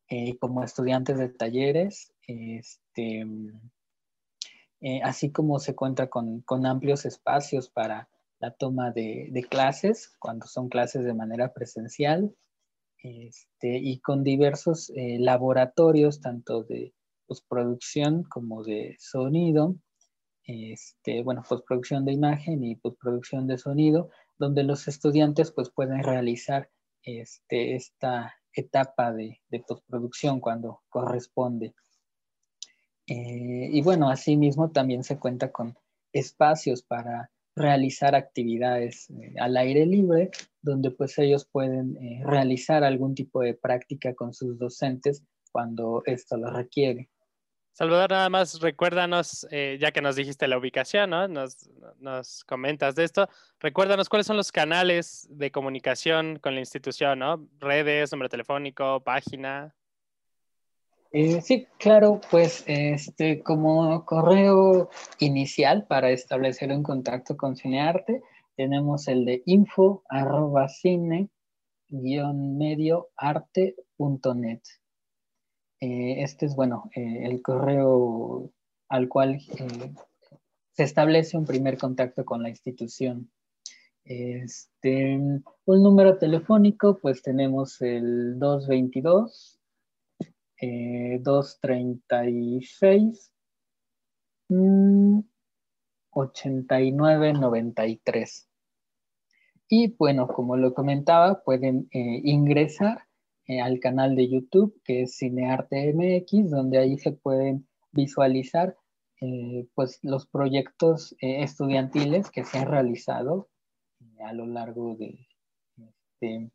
[0.07, 3.25] eh, como estudiantes de talleres, este,
[4.79, 8.07] eh, así como se cuenta con, amplios espacios para
[8.39, 12.33] la toma de, clases, cuando son clases de manera presencial,
[13.03, 16.93] este, y con diversos laboratorios, tanto de
[17.27, 19.75] postproducción como de sonido,
[20.49, 26.71] este, bueno, postproducción de imagen y postproducción de sonido, donde los estudiantes pues pueden realizar
[27.03, 31.75] este, esta etapa de, postproducción cuando corresponde.
[33.05, 35.77] Eh, y bueno, asimismo también se cuenta con
[36.13, 39.07] espacios para realizar actividades
[39.39, 40.31] al aire libre,
[40.63, 46.49] donde pues ellos pueden realizar algún tipo de práctica con sus docentes cuando esto lo
[46.49, 47.09] requiere.
[47.73, 51.27] Salvador, nada más recuérdanos, eh, ya que nos dijiste la ubicación, ¿no?
[51.27, 57.47] Nos, comentas de esto, recuérdanos cuáles son los canales de comunicación con la institución, ¿no?
[57.59, 59.73] Redes, número telefónico, página.
[61.11, 64.89] Eh, sí, claro, pues este, como correo
[65.19, 68.21] inicial para establecer un contacto con Cinearte,
[68.55, 71.29] tenemos el de info arroba cine
[71.89, 74.61] medioarte.net.
[75.81, 78.51] Eh, este es, bueno, eh, el correo
[78.89, 79.93] al cual eh,
[80.71, 83.31] se establece un primer contacto con la institución.
[84.03, 89.55] Este, un número telefónico, pues tenemos el 222
[91.21, 93.31] 236
[96.11, 98.49] 8993.
[99.69, 103.08] Y bueno, como lo comentaba, pueden ingresar
[103.49, 108.77] eh, al canal de YouTube que es Cinearte MX, donde ahí se pueden visualizar
[109.21, 113.49] eh, pues los proyectos eh, estudiantiles que se han realizado
[114.23, 115.27] a lo largo de,
[115.77, 116.51] este,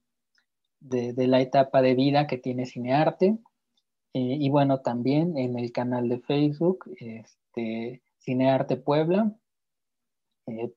[0.79, 3.39] de, la etapa de vida que tiene Cinearte.
[4.13, 9.35] y bueno, también en el canal de Facebook, este, Cinearte Puebla,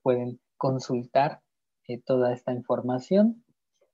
[0.02, 1.42] pueden consultar
[2.04, 3.44] toda esta información.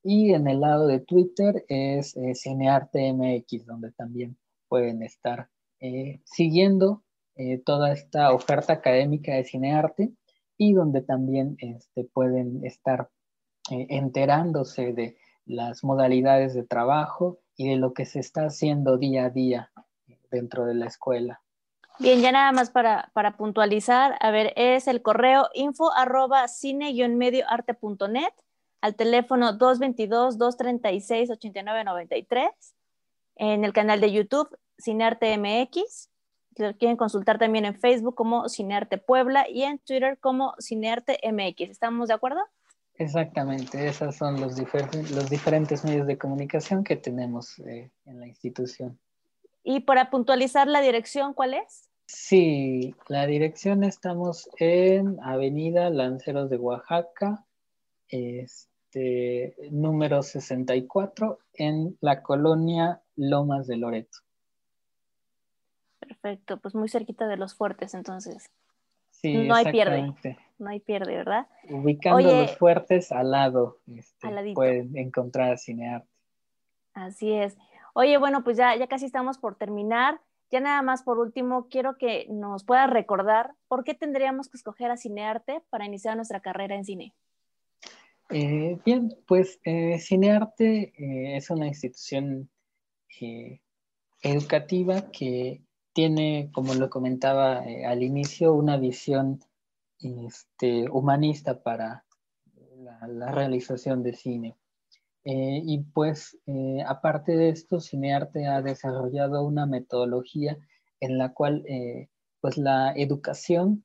[0.07, 4.37] Y en el lado de Twitter es eh, CinearteMX, donde también
[4.69, 5.49] pueden estar
[5.81, 7.03] eh, siguiendo
[7.37, 10.13] eh, toda esta oferta académica de cinearte
[10.59, 13.09] y donde también este, pueden estar
[13.71, 19.31] enterándose de las modalidades de trabajo y de lo que se está haciendo día a
[19.31, 19.73] día
[20.31, 21.41] dentro de la escuela.
[21.99, 28.35] Bien, ya nada más para, para puntualizar, a ver, es el correo info arroba cine-medioarte.net
[28.85, 32.51] al teléfono 222-236-8993,
[33.37, 36.11] en el canal de YouTube Cinearte MX,
[36.57, 41.71] lo quieren consultar también en Facebook como Cinearte Puebla y en Twitter como Cinearte MX.
[41.71, 42.41] ¿Estamos de acuerdo?
[42.97, 49.01] Exactamente, esos son los, los diferentes medios de comunicación que tenemos eh, en la institución.
[49.63, 51.89] Y para puntualizar la dirección, ¿cuál es?
[52.05, 57.47] Sí, la dirección estamos en Avenida Lanceros de Oaxaca,
[58.09, 64.19] es este, número 64 en la colonia Lomas de Loreto.
[65.99, 68.51] Perfecto, pues muy cerquita de los fuertes entonces.
[69.11, 70.15] Sí, no hay pierde.
[70.59, 71.49] No hay pierde, ¿verdad?
[71.69, 76.09] Ubicando los fuertes al lado, este, pueden encontrar Cinearte.
[76.93, 77.57] Así es.
[77.95, 80.21] Oye, bueno, pues ya, ya casi estamos por terminar.
[80.51, 84.91] Ya nada más por último, quiero que nos puedas recordar por qué tendríamos que escoger
[84.91, 87.15] a Cinearte para iniciar nuestra carrera en cine.
[88.37, 92.51] Eh, bien, pues eh, Cinearte eh, es una institución
[94.23, 95.63] educativa que
[95.93, 99.39] tiene, como lo comentaba al inicio, una visión
[100.01, 102.05] este, humanista para
[103.07, 104.57] la, realización de cine.
[105.23, 106.37] y pues,
[106.87, 110.59] aparte de esto, Cinearte ha desarrollado una metodología
[110.99, 111.65] en la cual
[112.41, 113.85] pues la educación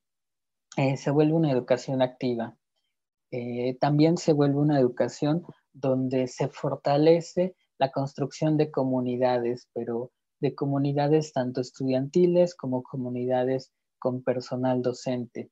[0.76, 2.59] se vuelve una educación activa.
[3.32, 10.56] Eh, también se vuelve una educación donde se fortalece la construcción de comunidades, pero de
[10.56, 15.52] comunidades tanto estudiantiles como comunidades con personal docente.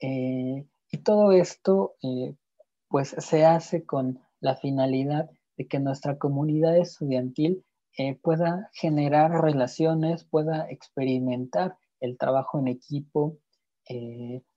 [0.00, 2.34] Eh, y todo esto eh,
[2.88, 7.64] pues se hace con la finalidad de que nuestra comunidad estudiantil
[8.22, 13.38] pueda generar relaciones, pueda experimentar el trabajo en equipo,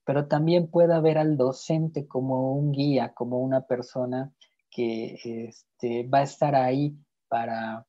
[0.04, 4.32] pero también pueda ver al docente como un guía, como una persona
[4.70, 6.96] que este, va a estar ahí
[7.28, 7.86] para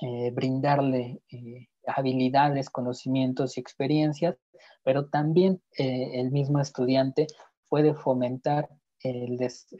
[0.00, 4.36] eh, brindarle eh, habilidades, conocimientos y experiencias,
[4.82, 7.26] pero también eh, el mismo estudiante
[7.68, 8.68] puede fomentar
[9.04, 9.76] este,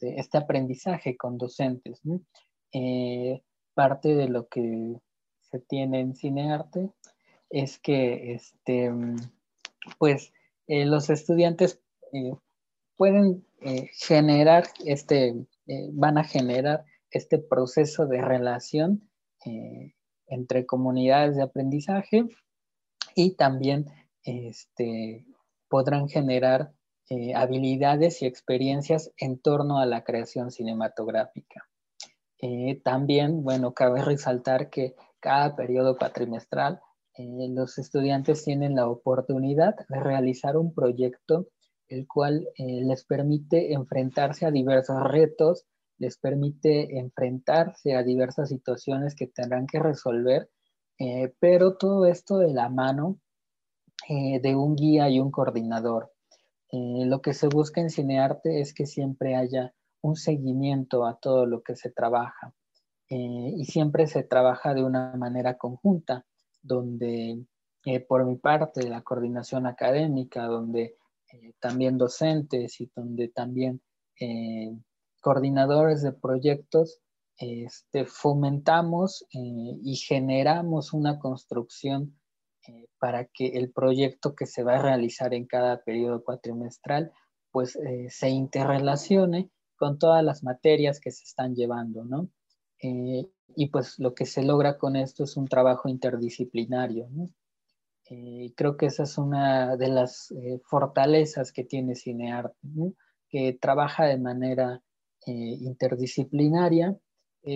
[0.00, 2.00] este, aprendizaje con docentes.
[3.74, 5.00] parte de lo que
[5.40, 6.90] se tiene en cinearte
[7.50, 8.92] es que este,
[9.98, 10.32] pues
[10.66, 11.80] eh, los estudiantes
[12.12, 12.32] eh,
[12.96, 15.46] pueden eh, generar este,
[15.92, 19.08] van a generar este proceso de relación
[20.26, 22.24] entre comunidades de aprendizaje
[23.14, 23.86] y también
[24.22, 25.24] este,
[25.68, 26.72] podrán generar
[27.34, 31.68] habilidades y experiencias en torno a la creación cinematográfica.
[32.82, 36.80] también, bueno, cabe resaltar que cada periodo cuatrimestral
[37.16, 41.48] eh, los estudiantes tienen la oportunidad de realizar un proyecto
[41.88, 45.66] el cual les permite enfrentarse a diversos retos,
[45.98, 50.48] les permite enfrentarse a diversas situaciones que tendrán que resolver,
[51.38, 53.20] pero todo esto de la mano
[54.08, 56.10] de un guía y un coordinador.
[56.72, 61.62] lo que se busca en Cinearte es que siempre haya un seguimiento a todo lo
[61.62, 62.54] que se trabaja
[63.08, 66.24] y siempre se trabaja de una manera conjunta
[66.64, 67.44] donde
[67.84, 70.96] eh, por mi parte la coordinación académica, donde
[71.32, 73.82] eh, también docentes y donde también
[74.18, 74.74] eh,
[75.20, 77.00] coordinadores de proyectos
[77.36, 82.16] este, fomentamos y generamos una construcción
[82.98, 87.10] para que el proyecto que se va a realizar en cada periodo cuatrimestral
[87.50, 87.76] pues
[88.08, 92.28] se interrelacione con todas las materias que se están llevando, ¿no?
[93.56, 97.08] Y pues lo que se logra con esto es un trabajo interdisciplinario.
[98.10, 102.56] Eh, creo que esa es una de las eh, fortalezas que tiene Cinearte,
[103.28, 104.82] que trabaja de manera
[105.26, 106.96] eh, interdisciplinaria,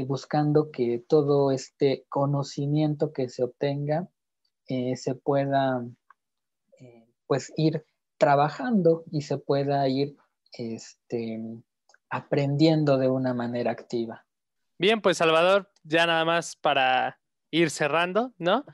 [0.07, 4.07] buscando que todo este conocimiento que se obtenga
[4.67, 5.83] se pueda
[7.27, 7.87] pues ir
[8.19, 10.15] trabajando y se pueda ir
[10.53, 11.41] este,
[12.11, 14.28] aprendiendo de una manera activa.
[14.81, 17.19] Bien, pues Salvador, ya nada más para
[17.51, 18.65] ir cerrando, ¿no?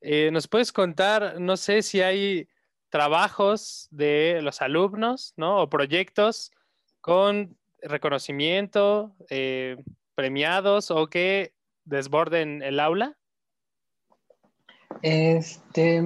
[0.00, 2.48] Eh, ¿Nos puedes contar, no sé si hay
[2.88, 5.60] trabajos de los alumnos, ¿no?
[5.60, 6.50] O proyectos
[7.02, 9.76] con reconocimiento, eh,
[10.14, 11.52] premiados o que
[11.84, 13.18] desborden el aula?
[15.02, 16.02] Este,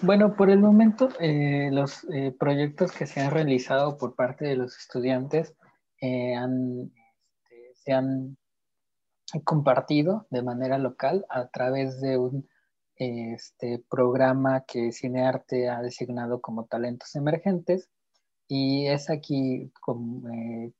[0.00, 2.06] bueno, por el momento, eh, los
[2.38, 5.54] proyectos que se han realizado por parte de los estudiantes
[6.00, 8.38] han, este, se han
[9.42, 12.48] compartido de manera local a través de un
[12.96, 17.90] este, programa que Cinearte ha designado como talentos emergentes
[18.46, 19.72] y es aquí
[20.32, 20.72] eh,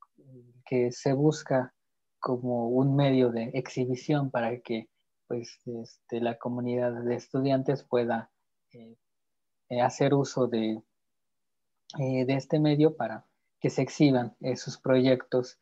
[0.64, 1.74] que se busca
[2.20, 4.88] como un medio de exhibición para que
[5.26, 8.30] pues, este, la comunidad de estudiantes pueda
[8.72, 8.96] eh,
[9.80, 10.82] hacer uso de,
[11.98, 13.26] eh, de este medio para
[13.58, 15.58] que se exhiban sus proyectos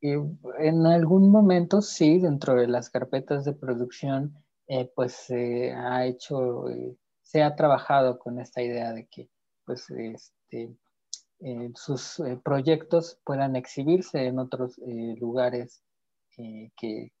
[0.00, 4.34] en algún momento sí, dentro de las carpetas de producción,
[4.68, 9.30] eh, pues se ha hecho, eh, se ha trabajado con esta idea de que
[9.64, 10.76] pues este,
[11.40, 14.78] eh, sus proyectos puedan exhibirse en otros
[15.18, 15.82] lugares
[16.30, 17.12] que, que,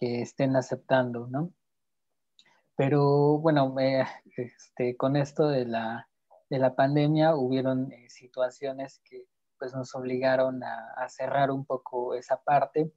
[0.00, 1.52] estén aceptando, ¿no?
[2.76, 3.74] Pero bueno,
[4.36, 6.08] este, con esto de la,
[6.48, 9.26] de la pandemia hubieron situaciones que
[9.58, 12.92] pues nos obligaron a, cerrar un poco esa parte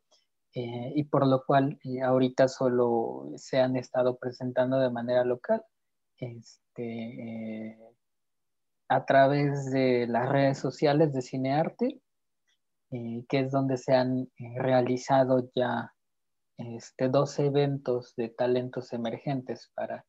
[0.54, 5.64] eh, y por lo cual eh, ahorita solo se han estado presentando de manera local
[6.18, 7.80] este, eh,
[8.90, 12.02] a través de las redes sociales de Cinearte,
[12.90, 15.94] que es donde se han realizado ya
[16.58, 20.06] este, dos eventos de talentos emergentes para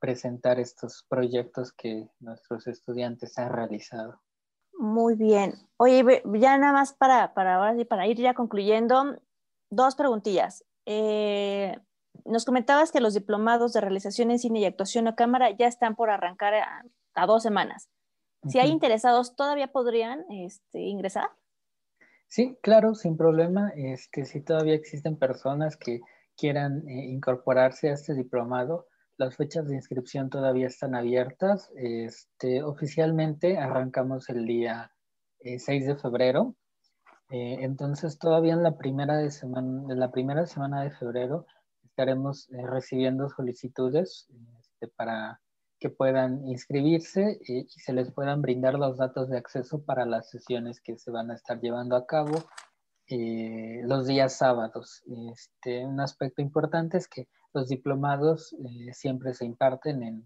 [0.00, 4.20] presentar estos proyectos que nuestros estudiantes han realizado.
[4.92, 5.54] Muy bien.
[5.78, 9.16] Oye, ya nada más para, para, para ir ya concluyendo,
[9.70, 10.66] dos preguntillas.
[10.84, 11.74] Eh,
[12.26, 15.96] nos comentabas que los diplomados de realización en cine y actuación a cámara ya están
[15.96, 16.52] por arrancar
[17.14, 17.88] a, dos semanas.
[18.48, 21.30] Si hay interesados, ¿todavía podrían este, ingresar?
[22.28, 23.72] Sí, claro, sin problema.
[23.74, 26.00] Es que si todavía existen personas que
[26.36, 31.70] quieran eh, incorporarse a este diplomado, las fechas de inscripción todavía están abiertas.
[31.76, 34.92] Este, oficialmente arrancamos el día
[35.40, 36.56] 6 eh, de febrero.
[37.30, 41.46] Eh, entonces todavía en la primera, semana, en la primera semana de febrero
[41.84, 44.28] estaremos eh, recibiendo solicitudes
[44.60, 45.40] este, para
[45.78, 50.80] que puedan inscribirse y se les puedan brindar los datos de acceso para las sesiones
[50.80, 52.44] que se van a estar llevando a cabo
[53.08, 55.02] los días sábados.
[55.32, 60.24] Este, un aspecto importante es que los diplomados eh, siempre se imparten en,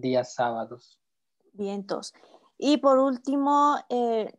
[0.00, 1.00] días sábados.
[1.54, 2.12] Vientos.
[2.58, 4.30] Y por último, eh,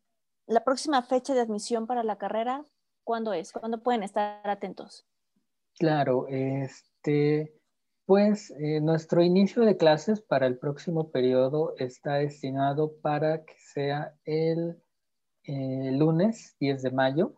[0.46, 2.68] la próxima fecha de admisión para la carrera,
[3.04, 3.52] ¿cuándo es?
[3.52, 5.08] ¿Cuándo pueden estar atentos?
[5.80, 7.60] Claro, este,
[8.06, 14.14] pues eh, nuestro inicio de clases para el próximo periodo está destinado para que sea
[14.26, 14.80] el
[15.98, 17.34] lunes 10 de mayo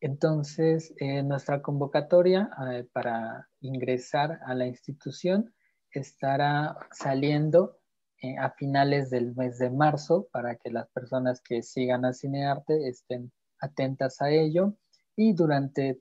[0.00, 5.52] entonces, eh, nuestra convocatoria eh, para ingresar a la institución
[5.90, 7.78] estará saliendo
[8.22, 12.88] eh, a finales del mes de marzo para que las personas que sigan a Cinearte
[12.88, 14.76] estén atentas a ello.
[15.16, 16.00] Y durante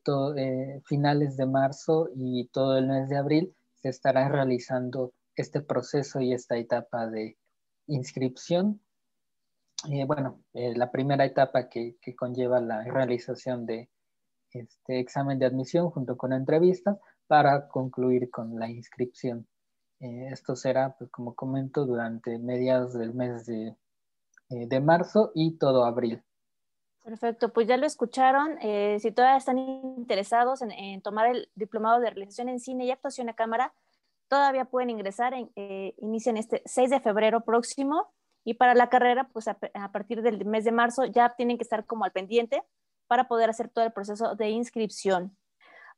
[0.85, 6.33] finales de marzo y todo el mes de abril se estará realizando este proceso y
[6.33, 7.35] esta etapa de
[7.87, 8.79] inscripción
[10.07, 13.89] bueno, la primera etapa que, que, conlleva la realización de
[14.51, 16.97] este examen de admisión junto con entrevistas
[17.27, 19.47] para concluir con la inscripción.
[19.99, 23.75] esto será, pues como comento, durante mediados del mes de,
[24.49, 26.23] de marzo y todo abril.
[27.07, 28.57] Perfecto, pues ya lo escucharon.
[28.61, 33.29] Eh, si todavía están interesados en, tomar el diplomado de realización en cine y actuación
[33.29, 33.73] a cámara,
[34.27, 35.33] todavía pueden ingresar.
[35.33, 38.09] En, eh, inician este 6 de febrero próximo.
[38.47, 39.57] Y para la carrera, pues a,
[39.91, 42.63] partir del mes de marzo ya tienen que estar como al pendiente
[43.07, 45.35] para poder hacer todo el proceso de inscripción.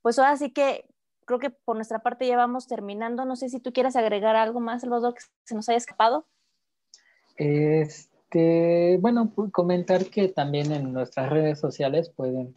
[0.02, 0.86] Pues ahora sí que
[1.26, 3.26] creo que por nuestra parte ya vamos terminando.
[3.26, 6.26] No sé si tú quieres agregar algo más, Salvador, que se nos haya escapado.
[7.38, 12.56] Es este, bueno, comentar que también en nuestras redes sociales pueden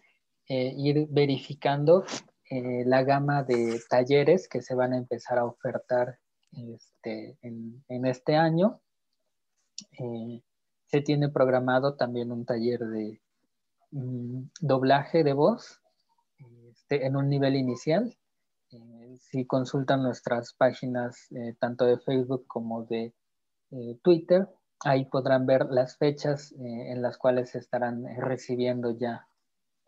[0.48, 2.04] eh, ir verificando
[2.50, 6.18] eh, la gama de talleres que se van a empezar a ofertar
[6.52, 8.82] este, en, este año.
[9.98, 10.42] Eh,
[10.86, 13.20] se tiene programado también un taller de
[13.90, 15.80] mm, doblaje de voz
[16.70, 18.16] este, en un nivel inicial.
[19.20, 21.28] si consultan nuestras páginas
[21.58, 23.12] tanto de Facebook como de
[24.02, 24.48] Twitter,
[24.84, 29.28] Ahí podrán ver las fechas eh, en las cuales se estarán eh, recibiendo ya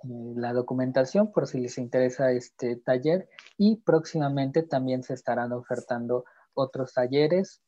[0.05, 3.28] eh, la documentación por si les interesa este taller
[3.59, 6.24] y próximamente también se estarán ofertando
[6.55, 7.61] otros talleres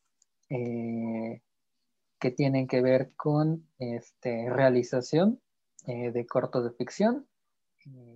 [2.18, 5.40] que tienen que ver con este, realización
[5.86, 7.28] de cortos de ficción,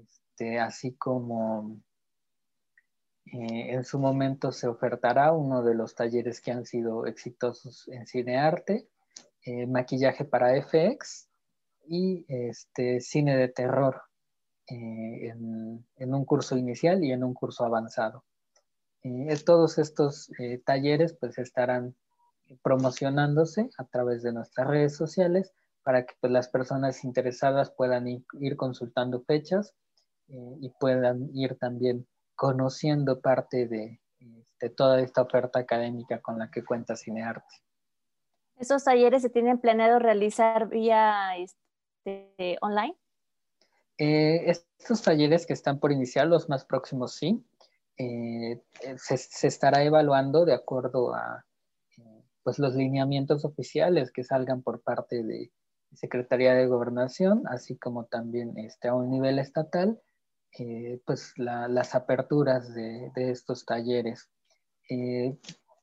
[0.02, 1.80] este, así como
[3.32, 8.88] en su momento se ofertará uno de los talleres que han sido exitosos en cinearte
[9.44, 11.28] eh, maquillaje para FX
[11.86, 14.02] y este, cine de terror
[14.66, 18.24] eh, en, un curso inicial y en un curso avanzado.
[19.02, 20.30] Eh, todos estos
[20.66, 21.96] talleres pues estarán
[22.62, 28.56] promocionándose a través de nuestras redes sociales para que pues, las personas interesadas puedan ir,
[28.56, 29.74] consultando fechas
[30.28, 34.00] y puedan ir también conociendo parte de,
[34.60, 37.62] de toda esta oferta académica con la que cuenta Cinearte.
[38.60, 42.94] ¿Esos talleres se tienen planeado realizar vía este, online?
[43.96, 47.42] Eh, estos talleres que están por iniciar, los más próximos sí,
[47.96, 48.62] eh,
[48.96, 51.44] se, estará evaluando de acuerdo a
[52.42, 55.50] pues, los lineamientos oficiales que salgan por parte de
[55.92, 60.00] Secretaría de Gobernación, así como también este, a un nivel estatal,
[60.58, 64.28] eh, pues las aperturas de, estos talleres.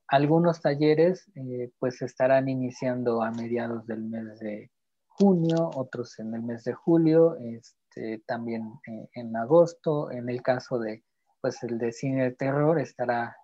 [0.09, 4.71] Algunos talleres eh, pues estarán iniciando a mediados del mes de
[5.07, 10.11] junio, otros en el mes de julio, este, también eh, en agosto.
[10.11, 11.03] En el caso de
[11.41, 13.35] pues el de cine de terror estará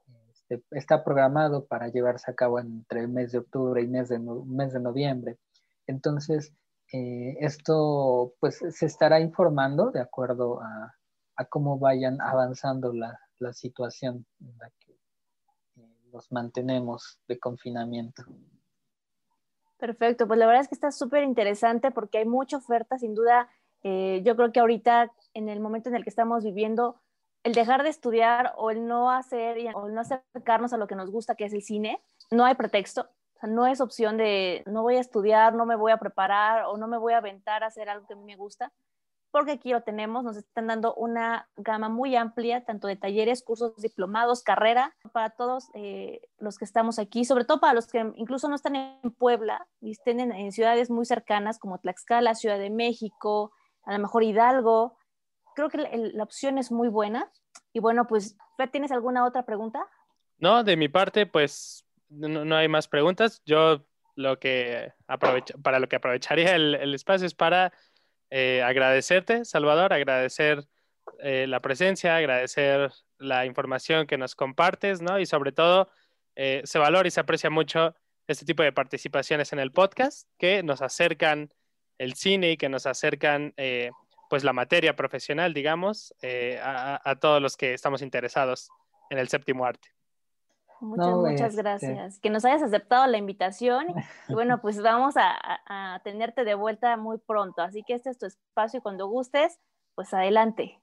[0.50, 4.20] este, está programado para llevarse a cabo entre el mes de octubre y mes de,
[4.20, 5.38] mes de noviembre.
[5.88, 6.54] Entonces,
[6.92, 10.96] eh, esto pues se estará informando de acuerdo a,
[11.50, 14.98] cómo vayan avanzando la, la situación en la que
[16.12, 18.24] nos mantenemos de confinamiento.
[19.78, 23.50] Perfecto, pues la verdad es que está súper interesante porque hay mucha oferta, sin duda.
[23.82, 27.02] Eh, yo creo que ahorita, en el momento en el que estamos viviendo,
[27.44, 30.96] el dejar de estudiar o el no hacer o el no acercarnos a lo que
[30.96, 33.10] nos gusta, que es el cine, no hay pretexto.
[33.42, 36.88] No es opción de no voy a estudiar, no me voy a preparar o no
[36.88, 38.72] me voy a aventar a hacer algo que a mí me gusta
[39.34, 43.76] porque aquí lo tenemos, nos están dando una gama muy amplia, tanto de talleres, cursos
[43.78, 48.48] diplomados, carrera, para todos eh, los que estamos aquí, sobre todo para los que incluso
[48.48, 53.52] no están en Puebla y estén en, ciudades muy cercanas como Tlaxcala, Ciudad de México,
[53.82, 54.98] a lo mejor Hidalgo.
[55.56, 57.32] Creo que la, opción es muy buena.
[57.72, 58.38] Y bueno, pues,
[58.72, 59.86] ¿tienes alguna otra pregunta?
[60.38, 63.42] No, de mi parte, pues no, hay más preguntas.
[63.46, 63.86] Yo
[64.16, 67.74] lo que aprovecho, para lo que aprovecharía el espacio es para
[68.36, 70.66] eh, agradecerte, Salvador, agradecer
[71.20, 75.20] eh, la presencia, agradecer la información que nos compartes, ¿no?
[75.20, 75.92] Y sobre todo,
[76.36, 77.96] eh, se valora y se aprecia mucho
[78.26, 81.54] este tipo de participaciones en el podcast que nos acercan
[82.00, 83.54] el cine y que nos acercan
[84.34, 86.12] pues la materia profesional, digamos,
[86.60, 88.72] a, todos los que estamos interesados
[89.12, 89.90] en el séptimo arte.
[90.82, 92.20] Muchas, muchas este gracias.
[92.20, 93.86] Que nos hayas aceptado la invitación.
[94.28, 97.62] Y bueno, pues vamos a, tenerte de vuelta muy pronto.
[97.62, 99.60] Así que este es tu espacio y cuando gustes,
[99.94, 100.82] pues adelante.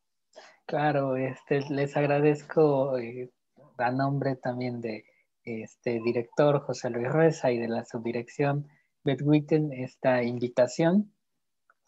[0.67, 3.33] Claro, este, les agradezco eh,
[3.79, 5.05] a nombre también de
[5.43, 8.69] este director José Luis Reza y de la subdirección
[9.03, 11.13] Beth Witten esta invitación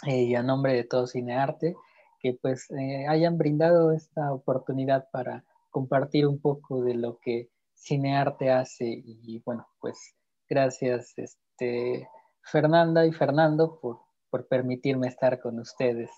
[0.06, 1.74] eh, y a nombre de todo Cinearte
[2.20, 8.50] que pues eh, hayan brindado esta oportunidad para compartir un poco de lo que Cinearte
[8.50, 10.14] hace y bueno, pues
[10.48, 12.08] gracias este,
[12.42, 14.00] Fernanda y Fernando por,
[14.30, 16.10] por permitirme estar con ustedes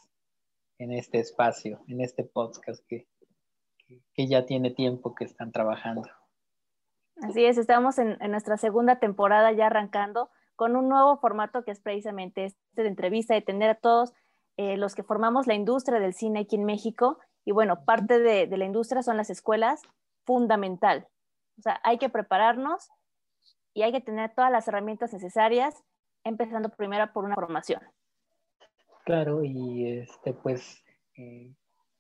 [0.78, 3.06] en este espacio, en este podcast que,
[3.86, 6.08] que, ya tiene tiempo que están trabajando.
[7.22, 11.80] Así es, estamos en, nuestra segunda temporada ya arrancando con un nuevo formato que es
[11.80, 14.12] precisamente este de entrevista, de tener a todos
[14.56, 17.18] eh, los que formamos la industria del cine aquí en México.
[17.44, 19.82] Y bueno, parte de, de la industria son las escuelas,
[20.24, 21.08] fundamental.
[21.58, 22.88] O sea, hay que prepararnos
[23.74, 25.82] y hay que tener todas las herramientas necesarias,
[26.24, 27.80] empezando primero por una formación.
[29.04, 30.82] Claro, y este, pues
[31.16, 31.52] eh,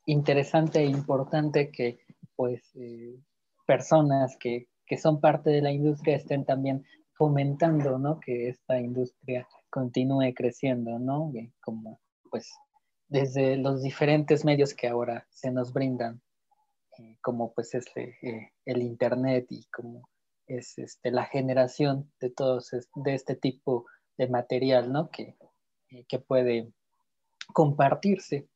[0.06, 2.00] interesante e importante que
[2.36, 3.18] pues eh,
[3.66, 6.84] personas que, que, son parte de la industria estén también
[7.14, 8.20] fomentando, ¿no?
[8.20, 11.32] Que esta industria continúe creciendo, ¿no?
[11.60, 12.00] como
[12.30, 12.52] pues
[13.08, 16.20] desde los diferentes medios que ahora se nos brindan,
[16.98, 18.18] eh, como pues este,
[18.64, 20.08] el internet y como
[20.46, 23.86] es este, la generación de todos de este tipo
[24.16, 25.10] de material, ¿no?
[25.10, 25.36] Que,
[26.08, 26.72] que puede
[27.52, 28.48] compartirse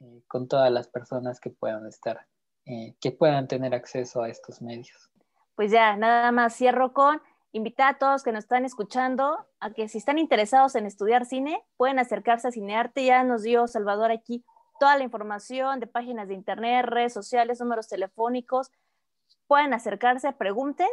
[0.00, 2.26] eh, con todas las personas que puedan estar,
[2.66, 5.10] eh, que puedan tener acceso a estos medios.
[5.54, 7.20] Pues ya, nada más cierro con
[7.52, 11.62] invitar a todos que nos están escuchando a que si están interesados en estudiar cine,
[11.76, 13.04] pueden acercarse a Cinearte.
[13.04, 14.44] Ya nos dio Salvador aquí
[14.80, 18.72] toda la información de páginas de internet, redes sociales, números telefónicos.
[19.46, 20.88] Pueden acercarse, pregunten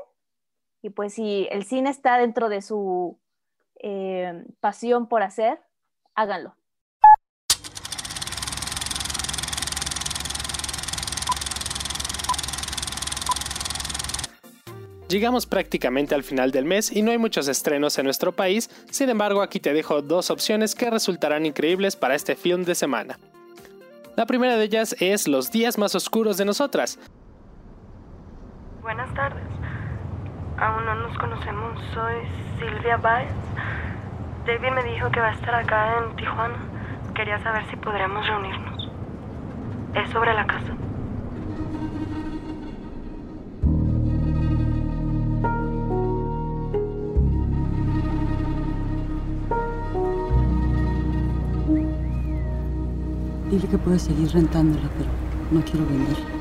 [0.82, 3.18] y pues si el cine está dentro de su
[3.82, 5.60] eh, pasión por hacer,
[6.14, 6.59] háganlo.
[15.10, 19.10] Llegamos prácticamente al final del mes y no hay muchos estrenos en nuestro país, sin
[19.10, 23.18] embargo aquí te dejo dos opciones que resultarán increíbles para este film de semana.
[24.16, 26.99] La primera de ellas es Los días más oscuros de nosotras.
[28.84, 29.47] Buenas tardes.
[30.57, 31.82] Aún no nos conocemos.
[31.95, 32.14] Soy
[32.60, 33.32] Silvia Baez.
[34.45, 36.60] David me dijo que va a estar acá en Tijuana.
[37.16, 38.91] Quería saber si podríamos reunirnos.
[39.95, 40.76] Es sobre la casa.
[53.50, 55.10] Dile que puedes seguir rentándola, pero
[55.52, 56.39] no quiero venderla.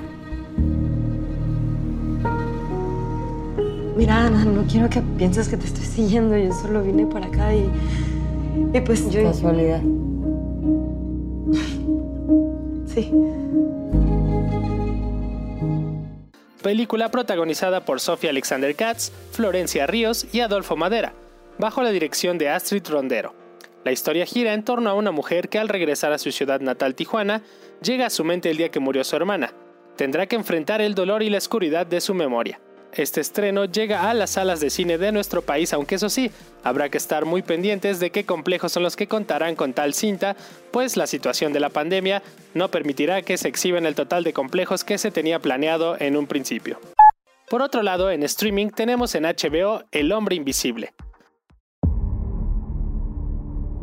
[3.97, 6.37] Mira, Ana, no quiero que pienses que te estoy siguiendo.
[6.37, 7.69] Yo solo vine para acá y.
[8.73, 9.23] Y pues yo.
[9.23, 9.81] Casualidad.
[12.87, 13.13] Sí.
[16.63, 21.15] Película protagonizada por Sofía Alexander Katz, Florencia Ríos y Adolfo Madera,
[21.59, 23.38] bajo la dirección de Astrid Rondero.
[23.89, 26.95] La historia gira en torno a una mujer que al regresar a su ciudad natal
[26.95, 27.41] Tijuana,
[27.81, 29.55] llega a su mente el día que murió su hermana.
[29.97, 32.61] Tendrá que enfrentar el dolor y la oscuridad de su memoria.
[32.93, 36.31] Este estreno llega a las salas de cine de nuestro país, aunque eso sí,
[36.63, 40.37] habrá que estar muy pendientes de qué complejos son los que contarán con tal cinta,
[40.71, 42.23] pues la situación de la pandemia
[42.53, 46.27] no permitirá que se exhiban el total de complejos que se tenía planeado en un
[46.27, 46.79] principio.
[47.49, 50.93] Por otro lado, en streaming tenemos en HBO El hombre invisible,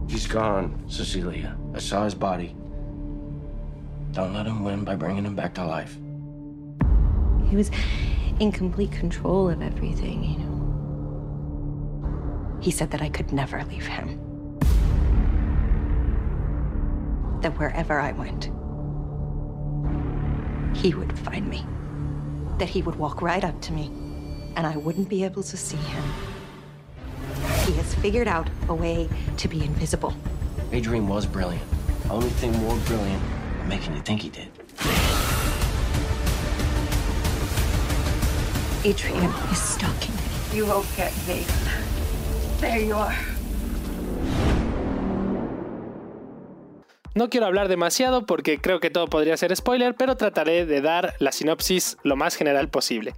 [0.07, 1.57] He's gone, Cecilia.
[1.73, 2.55] I saw his body.
[4.11, 5.97] Don't let him win by bringing him back to life.
[7.49, 7.71] He was
[8.39, 10.51] in complete control of everything, you know.
[12.61, 14.19] He said that I could never leave him.
[17.41, 18.45] That wherever I went,
[20.77, 21.65] he would find me.
[22.57, 23.91] That he would walk right up to me,
[24.55, 26.03] and I wouldn't be able to see him.
[27.65, 30.13] He has figured out a way to be invisible.
[30.71, 31.63] Adrian was brilliant.
[32.11, 33.23] Only thing more brilliant
[33.57, 34.49] than making you think he did.
[38.85, 40.21] Adrian is stalking me.
[40.53, 41.43] You won't get me.
[42.59, 43.34] There you are.
[47.15, 51.15] No quiero hablar demasiado porque creo que todo podría ser spoiler, pero trataré de dar
[51.19, 53.13] la sinopsis lo más general posible.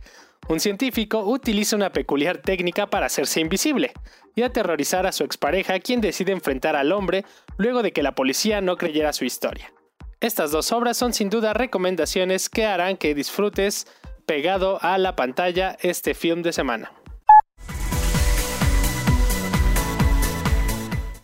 [0.48, 3.94] Un científico utiliza una peculiar técnica para hacerse invisible
[4.36, 7.26] y aterrorizar a su expareja quien decide enfrentar al hombre
[7.58, 9.74] luego de que la policía no creyera su historia.
[10.20, 13.88] Estas dos obras son sin duda recomendaciones que harán que disfrutes
[14.28, 16.92] pegado a la pantalla este film de semana.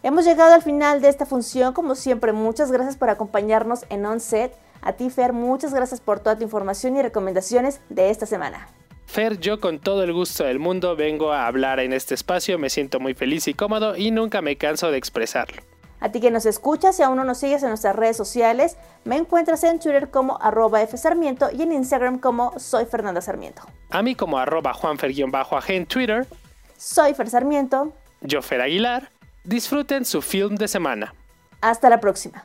[0.06, 4.54] Hemos llegado al final de esta función, como siempre, muchas gracias por acompañarnos en OnSet.
[4.82, 8.68] A ti, Fer, muchas gracias por toda tu información y recomendaciones de esta semana.
[9.06, 12.70] Fer, yo con todo el gusto del mundo vengo a hablar en este espacio, me
[12.70, 15.62] siento muy feliz y cómodo y nunca me canso de expresarlo.
[16.02, 18.76] A ti que nos escuchas y aún no nos sigues en nuestras redes sociales,
[19.06, 23.62] me encuentras en Twitter como arroba fsarmiento y en Instagram como soy Fernanda Sarmiento.
[23.90, 26.28] A mí como arroba juanfer-aj en Twitter.
[26.76, 27.94] Soy Fer Sarmiento.
[28.20, 29.10] Yo, Fer Aguilar,
[29.44, 31.14] disfruten su film de semana.
[31.62, 32.44] Hasta la próxima.